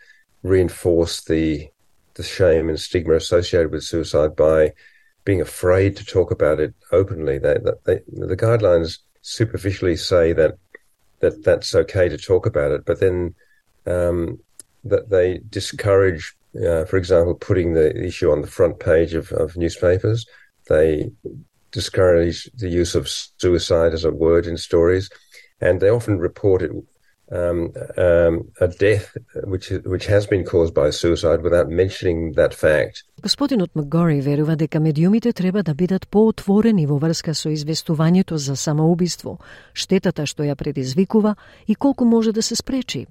[0.42, 1.68] reinforced the
[2.14, 4.72] the shame and stigma associated with suicide by
[5.24, 7.36] being afraid to talk about it openly.
[7.38, 10.54] They, they, the guidelines superficially say that
[11.20, 13.34] that that's okay to talk about it, but then
[13.86, 14.38] um,
[14.84, 19.56] that they discourage uh, for example, putting the issue on the front page of, of
[19.56, 20.26] newspapers.
[20.68, 21.10] They
[21.70, 25.10] discourage the use of suicide as a word in stories,
[25.60, 26.72] and they often report it
[27.30, 33.04] um, um, a death which which has been caused by suicide without mentioning that fact.
[33.22, 39.38] Господинот Макгори верува дека медиумите треба да бидат поотворени во врска со известувањето за самоубиство,
[39.74, 41.36] штетата што ја предизвикува
[41.66, 43.06] и колку може да се спречи.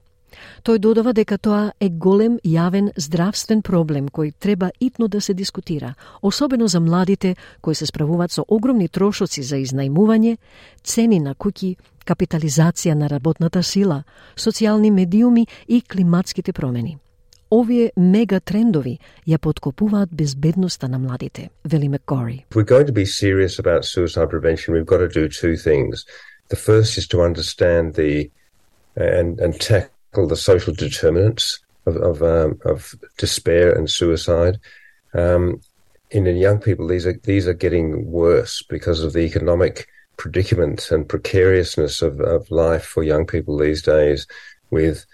[0.64, 5.95] Тој додава дека тоа е голем јавен здравствен проблем кој треба итно да се дискутира,
[6.22, 10.37] особено за младите кои се справуваат со огромни трошоци за изнајмување,
[10.85, 14.03] цени на куќи, капитализација на работната сила,
[14.37, 16.99] социјални медиуми и климатските промени.
[17.51, 22.47] Овие мега трендови ја подкопуваат безбедноста на младите, вели Маккори.
[22.55, 26.07] We're going to be serious about suicide prevention, we've got to do two things.
[26.49, 28.31] The first is to understand the
[28.97, 34.59] and and tackle the social determinants of of, um, of despair and suicide.
[35.15, 35.61] Um,
[36.11, 39.87] in young people, these are these are getting worse because of the economic
[40.17, 44.27] predicament and precariousness of, of life for young people these days,
[44.71, 45.07] with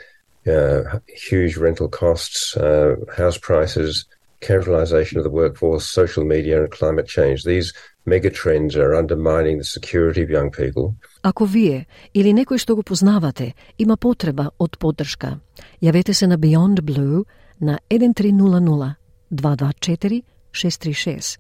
[0.46, 4.06] uh, huge rental costs, uh, house prices,
[4.40, 7.44] casualization of the workforce, social media, and climate change.
[7.44, 7.72] These
[8.06, 10.94] megatrends are undermining the security of young people.
[11.22, 15.40] Ако вие или некој што го познавате има потреба од поддршка,
[15.82, 17.24] јавете се на Beyond Blue
[17.60, 18.94] на 1300
[19.32, 20.22] 224
[20.52, 21.38] 636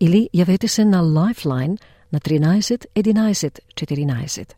[0.00, 1.78] или јавете се на Lifeline
[2.12, 4.54] на 13 11 14.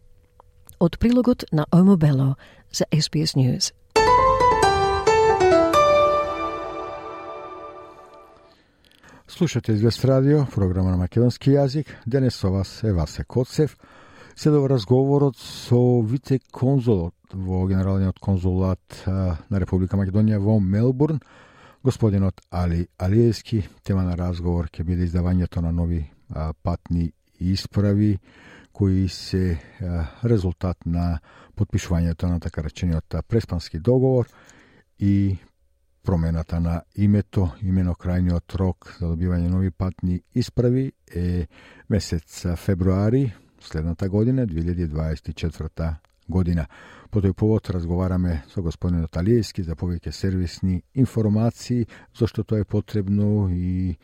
[0.80, 2.34] Од прилогот на Омо Бело
[2.72, 3.72] за SBS News.
[9.28, 11.88] Слушате Извест радио, програма на македонски јазик.
[12.06, 13.76] Денес со вас е Васе Коцев.
[14.36, 21.18] Следува разговорот со вице-конзулот во Генералниот конзулат на Република Македонија во Мелбурн,
[21.82, 23.64] господинот Али Алиевски.
[23.82, 26.04] Тема на разговор ќе биде издавањето на нови
[26.62, 27.10] патни
[27.40, 28.20] исправи
[28.72, 29.58] кои се
[30.22, 31.18] резултат на
[31.58, 34.30] подпишувањето на така речениот преспански договор
[34.98, 35.36] и
[36.06, 41.48] промената на името, имено крајниот рок за добивање нови патни исправи е
[41.90, 45.94] месец февруари следната година, 2024
[46.28, 46.66] година.
[47.10, 51.86] По тој повод разговараме со господинот Алиевски за повеќе сервисни информации,
[52.18, 53.96] зашто тоа е потребно и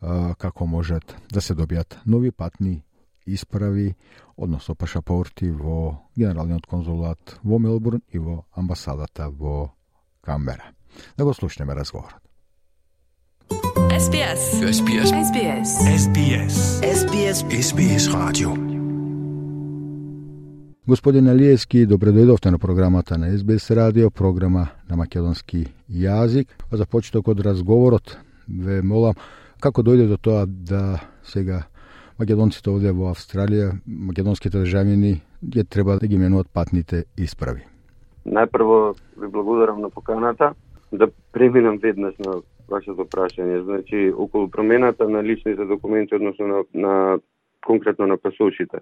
[0.00, 2.82] а, како можат да се добијат нови патни
[3.26, 3.94] исправи,
[4.36, 9.72] односно пашапорти во Генералниот конзулат во Мелбурн и во амбасадата во
[10.22, 10.72] Камбера.
[11.18, 12.22] Да го слушнеме разговорот.
[13.92, 14.42] SBS.
[14.76, 15.08] SBS.
[15.28, 15.68] SBS.
[16.02, 16.54] SBS.
[16.98, 17.38] SBS.
[17.66, 18.72] SBS Radio.
[20.88, 26.48] Господин Алиевски, добре дојдовте на програмата на SBS радио, програма на македонски јазик.
[26.72, 28.16] За почеток од разговорот
[28.48, 29.14] ве молам
[29.60, 31.62] како дојде до тоа да сега
[32.18, 37.62] македонците овде во Австралија, македонските државјани ја треба да ги менуваат патните исправи.
[38.26, 40.54] Најпрво ви благодарам на поканата
[40.92, 43.62] да преминам веднаш на вашето прашање.
[43.64, 47.18] Значи, околу промената на личните документи, односно на, на
[47.66, 48.78] конкретно на пасошите.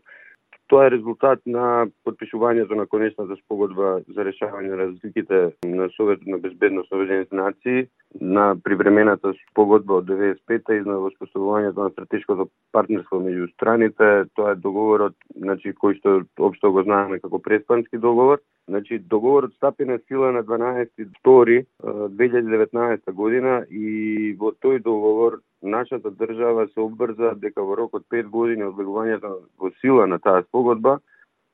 [0.70, 6.38] Тоа е резултат на подпишувањето на конечната спогодба за решавање на разликите на Советот на
[6.38, 7.88] безбедност на Обединените нации,
[8.20, 14.30] на привремената спогодба од 95-та и на воспоставувањето на стратешкото партнерство меѓу страните.
[14.38, 18.38] Тоа е договорот, значи кој што општо го знаеме како преспански договор.
[18.70, 26.66] Значи договорот стапи на сила на 12 2019 година и во тој договор нашата држава
[26.74, 30.98] се обрза дека во рок од 5 години од влегувањето во сила на таа спогодба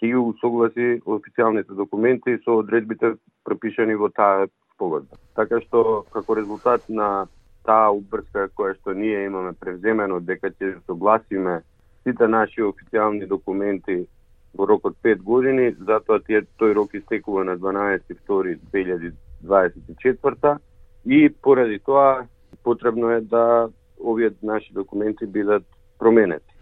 [0.00, 5.16] ќе ги усогласи официјалните документи со одредбите пропишани во таа спогодба.
[5.34, 7.26] Така што како резултат на
[7.64, 11.62] таа обрска која што ние имаме превземено дека ќе согласиме
[12.04, 14.06] сите наши официјални документи
[14.54, 20.58] во рок од 5 години, затоа тие тој рок истекува на 12.2.2024
[21.06, 22.26] и поради тоа
[22.62, 23.68] потребно е да
[24.04, 25.62] овие наши документи бидат
[25.98, 26.52] променети.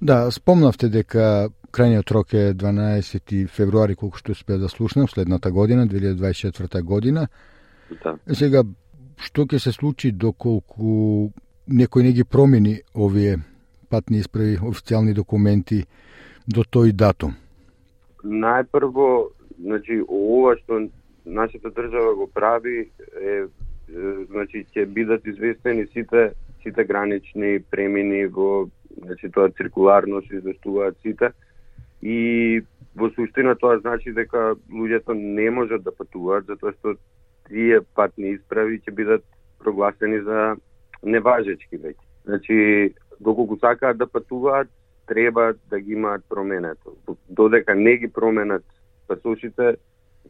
[0.00, 5.86] Да, спомнавте дека крајниот рок е 12 февруари, колку што успеа да слушнам, следната година,
[5.86, 7.28] 2024 година.
[8.02, 8.16] Да.
[8.32, 8.64] Сега,
[9.16, 11.32] што ќе се случи доколку
[11.68, 13.38] некој не ги промени овие
[13.90, 15.84] патни исправи, официјални документи
[16.46, 17.36] до тој датум?
[18.24, 20.86] Најпрво, значи, ова што
[21.24, 22.86] нашата држава го прави е,
[23.22, 23.44] е
[24.30, 26.32] значи ќе бидат известени сите
[26.62, 28.68] сите гранични премини во
[29.02, 31.32] значи тоа циркуларно се известуваат сите
[32.02, 32.62] и
[32.96, 36.96] во суштина тоа значи дека луѓето не можат да патуваат затоа што
[37.48, 39.24] тие патни исправи ќе бидат
[39.62, 40.56] прогласени за
[41.02, 42.04] неважечки веќе.
[42.24, 44.68] Значи, доколку сакаат да патуваат,
[45.06, 46.96] треба да ги имаат променето.
[47.28, 48.64] Додека не ги променат
[49.08, 49.76] пасошите,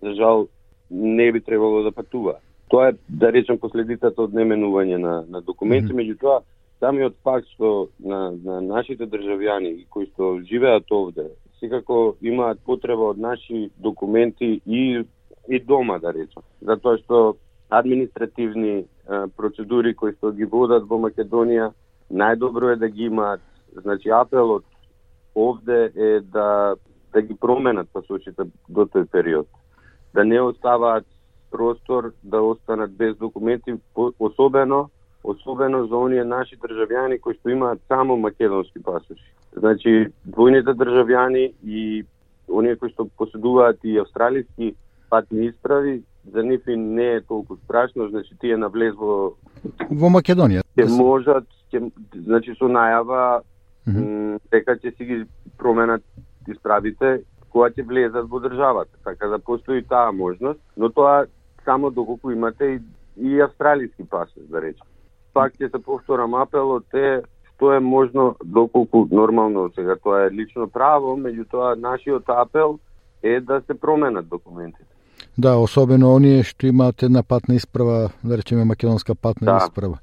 [0.03, 0.49] за жал
[0.91, 2.43] не би требало да патуваат.
[2.73, 6.01] Тоа е, да речем, последицата од неменување на, на документи, mm -hmm.
[6.01, 6.41] меѓутоа,
[6.81, 11.27] самиот факт што на, на нашите државјани кои што живеат овде,
[11.61, 15.05] секако имаат потреба од наши документи и
[15.49, 16.43] и дома, да речем.
[16.61, 17.37] Затоа што
[17.68, 18.85] административни е,
[19.37, 21.73] процедури кои што ги водат во Македонија,
[22.11, 23.41] најдобро е да ги имаат.
[23.83, 24.64] Значи, апелот
[25.35, 26.75] овде е да
[27.12, 29.47] да ги променат пасочите до тој период.
[30.14, 31.05] Да не оставаат
[31.53, 33.74] простор да останат без документи,
[34.18, 34.90] особено
[35.24, 39.28] особено за оние наши државјани кои што имаат само македонски пасоши.
[39.57, 42.05] Значи, двојните државјани и
[42.48, 44.74] оние кои што поседуваат и австралиски
[45.11, 49.34] патни исправи, за нив не е толку страшно, значи тие навлез во
[49.90, 50.62] во Македонија.
[50.76, 53.42] Ќе можат, ќе, значи со најава
[53.86, 54.38] mm -hmm.
[54.50, 55.24] дека ќе си ги
[55.59, 56.03] променат
[56.48, 58.90] исправите кога ќе влезат во државата.
[59.05, 61.26] Така да постои таа можност, но тоа
[61.65, 62.81] само доколку имате и,
[63.17, 64.87] и австралиски пасос, да речем.
[65.35, 67.23] Пак ќе се повторам апелот е
[67.55, 72.79] што е можно доколку нормално сега тоа е лично право, меѓутоа нашиот апел
[73.23, 74.91] е да се променат документите.
[75.39, 79.59] Да, особено оние што имаат една патна исправа, да речеме македонска патна да.
[79.65, 79.99] исправа.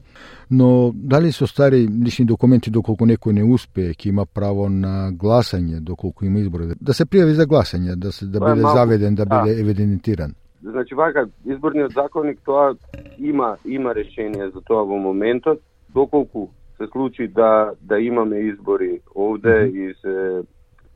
[0.51, 5.79] Но дали со стари лични документи доколку некој не успее, ќе има право на гласање
[5.79, 9.41] доколку има избори, да се пријави за гласање, да се да биде заведен, да, да
[9.43, 10.33] биде евидентиран.
[10.63, 12.75] Значи вака изборниот законник тоа
[13.17, 15.61] има има решение за тоа во моментот
[15.93, 19.91] доколку се случи да да имаме избори овде mm -hmm.
[19.91, 20.43] и се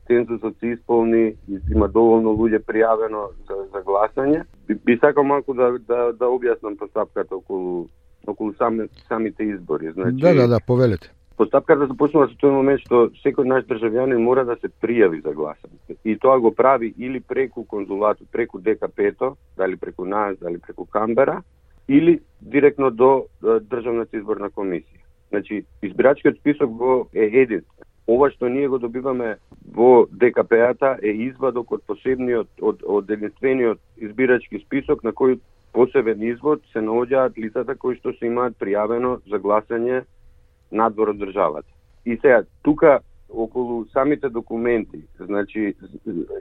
[0.06, 4.44] цензусот се исполни и има доволно луѓе пријавено за, за гласање.
[4.66, 7.88] Би, би сакал малку да, да, да објаснам постапката околу
[8.26, 9.92] околу сами, самите избори.
[9.92, 11.10] Значи, да, да, да, повелете.
[11.36, 15.32] Постапката да започнува со тој момент што секој наш државјанин мора да се пријави за
[15.34, 15.96] гласање.
[16.04, 21.42] И тоа го прави или преку конзулатот, преку ДКП-то, дали преку нас, дали преку Камбера,
[21.88, 25.02] или директно до Државната изборна комисија.
[25.30, 27.62] Значи, избирачкиот список го е един.
[28.06, 29.36] Ова што ние го добиваме
[29.74, 35.40] во ДКП-ата е извадок од посебниот, од, од единствениот избирачки список на кој
[35.72, 40.04] посебен извод се наоѓаат лицата кои што се имаат пријавено за гласање
[40.72, 41.68] надвор од државата.
[42.04, 45.74] И сега, тука околу самите документи, значи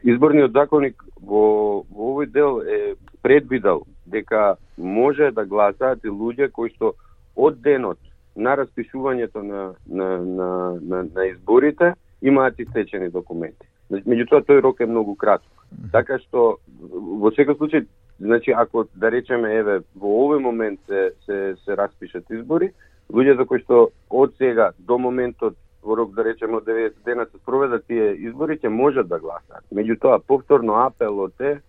[0.03, 6.69] изборниот законник во, во овој дел е предвидел дека може да гласаат и луѓе кои
[6.75, 6.93] што
[7.35, 7.99] од денот
[8.35, 10.49] на распишувањето на, на, на,
[10.81, 13.67] на, на изборите имаат истечени документи.
[13.89, 15.65] Значи, меѓутоа тој рок е многу краток.
[15.91, 16.57] Така што
[16.91, 17.85] во секој случај
[18.19, 22.71] значи ако да речеме еве во овој момент се се се распишат избори,
[23.11, 27.37] луѓето кои што од сега до моментот во рок да речеме од 90 дена се
[27.37, 29.63] спроведат тие избори ќе можат да гласаат.
[29.73, 31.59] Меѓутоа повторно апелот е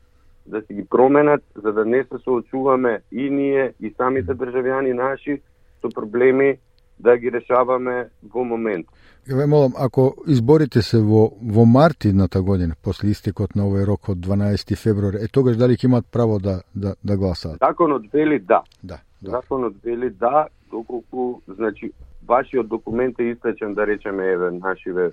[0.46, 5.40] да се ги променат за да не се соочуваме и ние и самите државјани наши
[5.80, 6.58] со проблеми
[6.98, 8.86] да ги решаваме во момент.
[9.28, 14.08] Ве молам, ако изборите се во, во март идната година, после истекот на овој рок
[14.08, 17.58] од 12 февруари, е тогаш дали ќе имат право да, да, да гласаат?
[17.58, 18.62] Законот вели да.
[18.82, 19.00] Да.
[19.22, 19.30] да.
[19.30, 21.92] Законот вели да, доколку, значи,
[22.26, 25.10] вашиот документ е истечен, да речеме, еве, нашиве,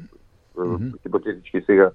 [0.58, 1.02] mm -hmm.
[1.02, 1.92] хипотетички сега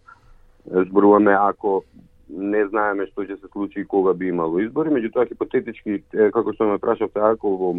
[0.70, 1.82] зборуваме ако
[2.28, 6.02] не знаеме што ќе се случи и кога би имало избори, меѓутоа хипотетички,
[6.34, 7.70] како што ме прашавте, ако во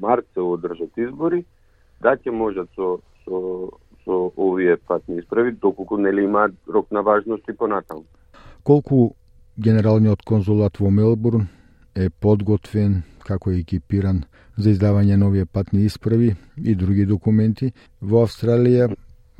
[0.00, 1.44] март се одржат избори,
[2.04, 3.38] да ќе можат со, со,
[4.04, 8.04] со овие патни исправи, доколку нели имаат рок на важност и понатаму.
[8.62, 9.14] Колку
[9.56, 11.48] генералниот конзулат во Мелбурн
[11.94, 14.24] е подготвен, како е екипиран
[14.56, 17.72] за издавање на овие патни исправи и други документи.
[18.00, 18.90] Во Австралија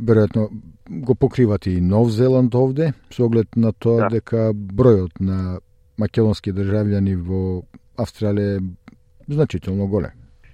[0.00, 0.48] веројатно
[0.88, 4.08] го покривате и Нов Зеланд овде, со оглед на тоа да.
[4.08, 5.60] дека бројот на
[5.98, 7.62] македонски државјани во
[7.98, 8.64] Австралија е
[9.28, 10.10] значително голем.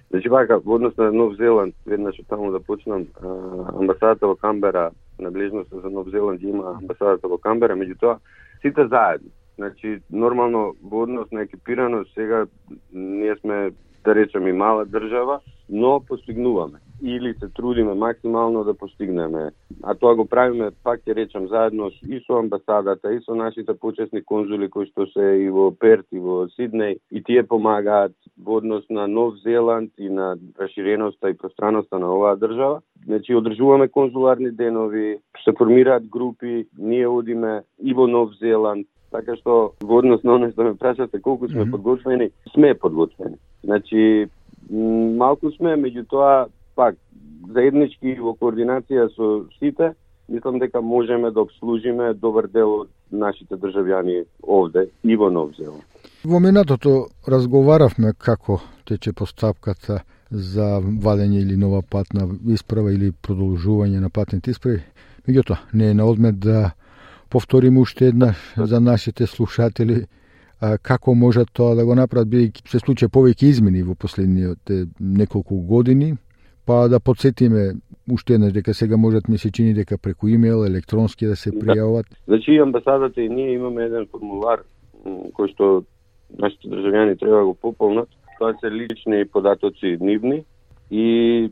[0.09, 4.89] Значи вака, во однос на Нов Зеланд, веднаш од таму да почнам, амбасадата во Камбера,
[5.19, 8.17] надлежноста за Нов Зеланд има амбасадата во Камбера, меѓутоа
[8.61, 9.29] сите заедно.
[9.59, 12.45] Значи, нормално во однос на екипираност, сега
[12.93, 13.71] ние сме,
[14.03, 15.39] да речеме, мала држава,
[15.69, 19.51] но постигнуваме или се трудиме максимално да постигнеме.
[19.83, 24.21] А тоа го правиме, пак ќе речам, заедно и со амбасадата, и со нашите почесни
[24.21, 28.83] конзули кои што се и во Перт, и во Сиднеј, и тие помагаат во однос
[28.89, 32.81] на Нов Зеланд и на расширеноста и пространоста на оваа држава.
[33.05, 39.73] Значи, одржуваме конзуларни денови, се формираат групи, ние одиме и во Нов Зеланд, така што
[39.81, 41.71] во однос на оно што ме прашате колку сме mm -hmm.
[41.71, 43.37] подготвени, сме подготвени.
[43.63, 44.29] Значи,
[44.69, 46.47] малку сме, меѓутоа
[46.79, 46.95] пак
[47.53, 49.93] заеднички во координација со сите,
[50.29, 55.83] мислам дека можеме да обслужиме добар дел од нашите државјани овде и во Нов Зеланд.
[56.23, 64.09] Во минатото разговаравме како тече постапката за вадење или нова патна исправа или продолжување на
[64.09, 64.83] патните исправи.
[65.27, 66.71] Меѓутоа, не е на одмет да
[67.29, 70.05] повторим уште еднаш за нашите слушатели
[70.59, 75.59] а, како можат тоа да го направат, бидејќи се случи повеќе измени во последните неколку
[75.65, 76.15] години,
[76.69, 77.73] па да подсетиме
[78.13, 82.05] уште еднаш дека сега можат ми се чини дека преку имейл, електронски да се пријават.
[82.09, 82.15] Да.
[82.27, 84.61] Значи амбасадата и ние имаме еден формулар
[85.33, 85.69] кој што
[86.37, 88.09] нашите државјани треба да го пополнат.
[88.37, 90.43] Тоа се лични податоци нивни
[90.91, 91.49] и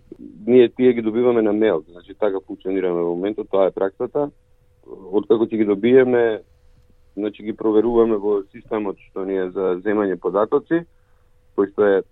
[0.48, 1.84] ние тие ги добиваме на мейл.
[1.92, 4.30] Значи така функционираме во моментот, тоа е праксата.
[4.86, 6.42] Откако ќе ги добиеме,
[7.18, 10.86] значи ги проверуваме во системот што ни е за земање податоци,
[11.58, 12.06] кој што е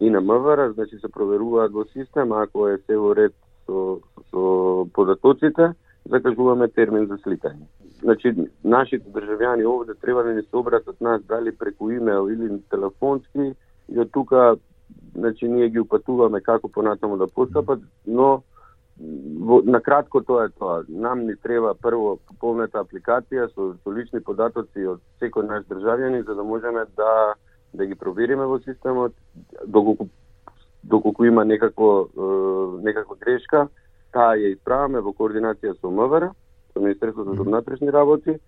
[0.00, 3.34] и на МВР, значи се проверуваат во система, ако е се во ред
[3.66, 5.72] со, со податоците,
[6.08, 7.68] закажуваме термин за сликање.
[8.00, 8.32] Значи,
[8.64, 13.52] нашите државјани овде треба да ни се обратат нас дали преку имейл или телефонски,
[13.88, 14.56] и од тука
[15.14, 18.42] значи ние ги упатуваме како понатаму да постапат, но
[19.40, 20.84] во, на кратко тоа е тоа.
[20.88, 26.34] Нам ни треба прво полната апликација со, со лични податоци од секој наш државјани за
[26.34, 27.34] да можеме да
[27.74, 29.12] да ги провериме во системот,
[29.66, 30.08] доколку
[30.84, 32.08] доколку има некако
[32.82, 33.68] некаква грешка,
[34.12, 36.32] таа ја исправаме во координација со МВР,
[36.72, 38.38] со Министерството за внатрешни работи,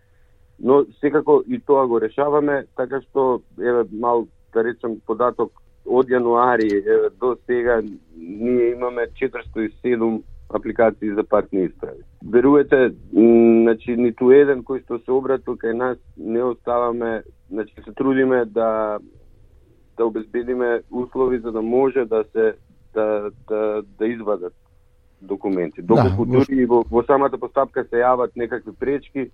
[0.58, 5.52] но секако и тоа го решаваме, така што еве мал да речем податок
[5.86, 7.82] од јануари еве до сега
[8.16, 10.22] ние имаме 407
[10.52, 12.02] апликации за патни исправи.
[12.30, 12.92] Верувате,
[13.62, 18.98] значи ниту еден кој што се обратил кај нас не оставаме, значи се трудиме да
[19.96, 22.54] да обезбедиме услови за да може да се
[22.94, 24.54] да да, да извадат
[25.22, 25.82] документи.
[25.82, 29.30] Да, Доколку да, дури во, во самата постапка се јават некакви пречки,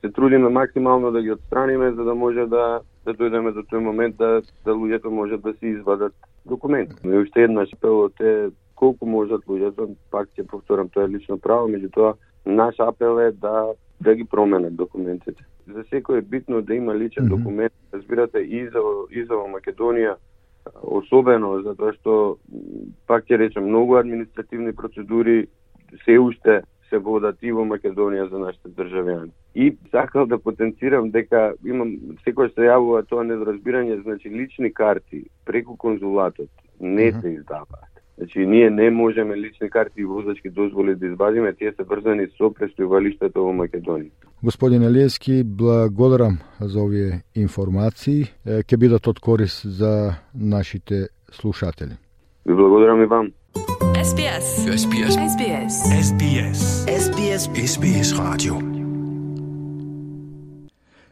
[0.00, 4.16] се трудиме максимално да ги отстраниме за да може да да дојдеме до тој момент
[4.16, 6.14] да да луѓето можат да се извадат
[6.46, 6.94] документи.
[7.04, 8.50] Но и уште еднаш апелот е
[8.80, 12.16] колку можат луѓето, пак ќе повторам, тоа е лично право, меѓутоа
[12.46, 13.70] наш апел е да
[14.00, 15.44] да ги променат документите.
[15.68, 17.36] За секој е битно да има личен mm -hmm.
[17.36, 20.16] документ, разбирате, и за, и за Македонија,
[20.82, 22.38] особено затоа што
[23.06, 25.46] пак ќе речем многу административни процедури
[26.04, 29.30] се уште се водат и во Македонија за нашите државјани.
[29.54, 35.76] И сакал да потенцирам дека имам секој се јавува тоа недоразбирање, значи лични карти преку
[35.76, 36.50] конзулатот
[36.80, 37.99] не се издаваат.
[38.18, 42.50] Значи, ние не можеме лични карти и возачки дозволи да избавиме, тие се врзани со
[42.52, 44.10] престојувалиштето во Македонија.
[44.42, 48.24] Господин Елиевски, благодарам за овие информации.
[48.66, 51.96] Ке бидат од корис за нашите слушатели.
[52.46, 53.32] Ви благодарам и вам.
[54.00, 54.48] SBS.
[54.82, 55.14] SBS.
[55.32, 55.74] SBS.
[56.08, 56.60] SBS.
[57.04, 57.42] SBS.
[57.54, 58.69] SBS Radio.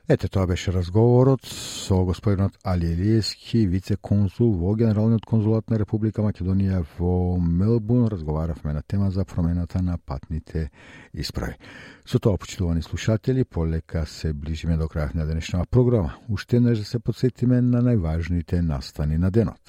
[0.09, 6.81] Ете, тоа беше разговорот со господинот Али Елиевски, вице-консул во Генералниот конзулат на Република Македонија
[6.97, 8.07] во Мелбун.
[8.09, 10.71] Разговаравме на тема за промената на патните
[11.13, 11.61] исправи.
[12.07, 16.17] Со тоа, почитувани слушатели, полека се ближиме до крајот на денешната програма.
[16.31, 19.61] Уште еднаш да се подсетиме на најважните настани на денот.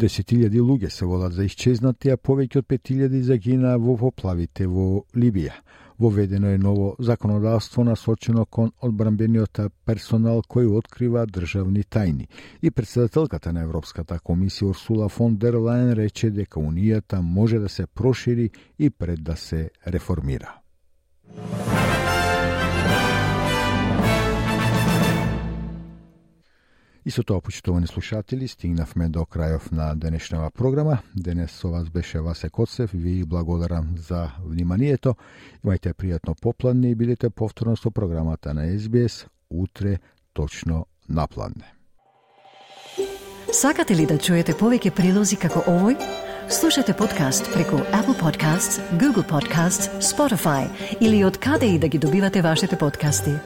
[0.00, 5.52] Десетилјади луѓе се волат за исчезнати, а повеќе од 5000 загина во поплавите во Либија.
[5.98, 12.26] Воведено е ново законодавство насочено кон одбранбениот персонал кој открива државни тајни.
[12.62, 17.86] И председателката на Европската комисија Урсула фон дер Лајен рече дека Унијата може да се
[17.86, 20.58] прошири и пред да се реформира.
[27.04, 30.98] И со тоа, почитувани слушатели, стигнавме до крајов на денешнава програма.
[31.14, 32.90] Денес со вас беше Васе Коцев.
[32.94, 35.16] Ви благодарам за вниманието.
[35.64, 39.98] Имајте пријатно попладне и бидете повторно со програмата на SBS утре
[40.32, 41.74] точно на напладне.
[43.52, 45.98] Сакате ли да чуете повеќе прилози како овој?
[46.48, 50.68] Слушате подкаст преку Apple Podcasts, Google Podcasts, Spotify
[51.00, 53.36] или од каде и да ги добивате вашите подкасти.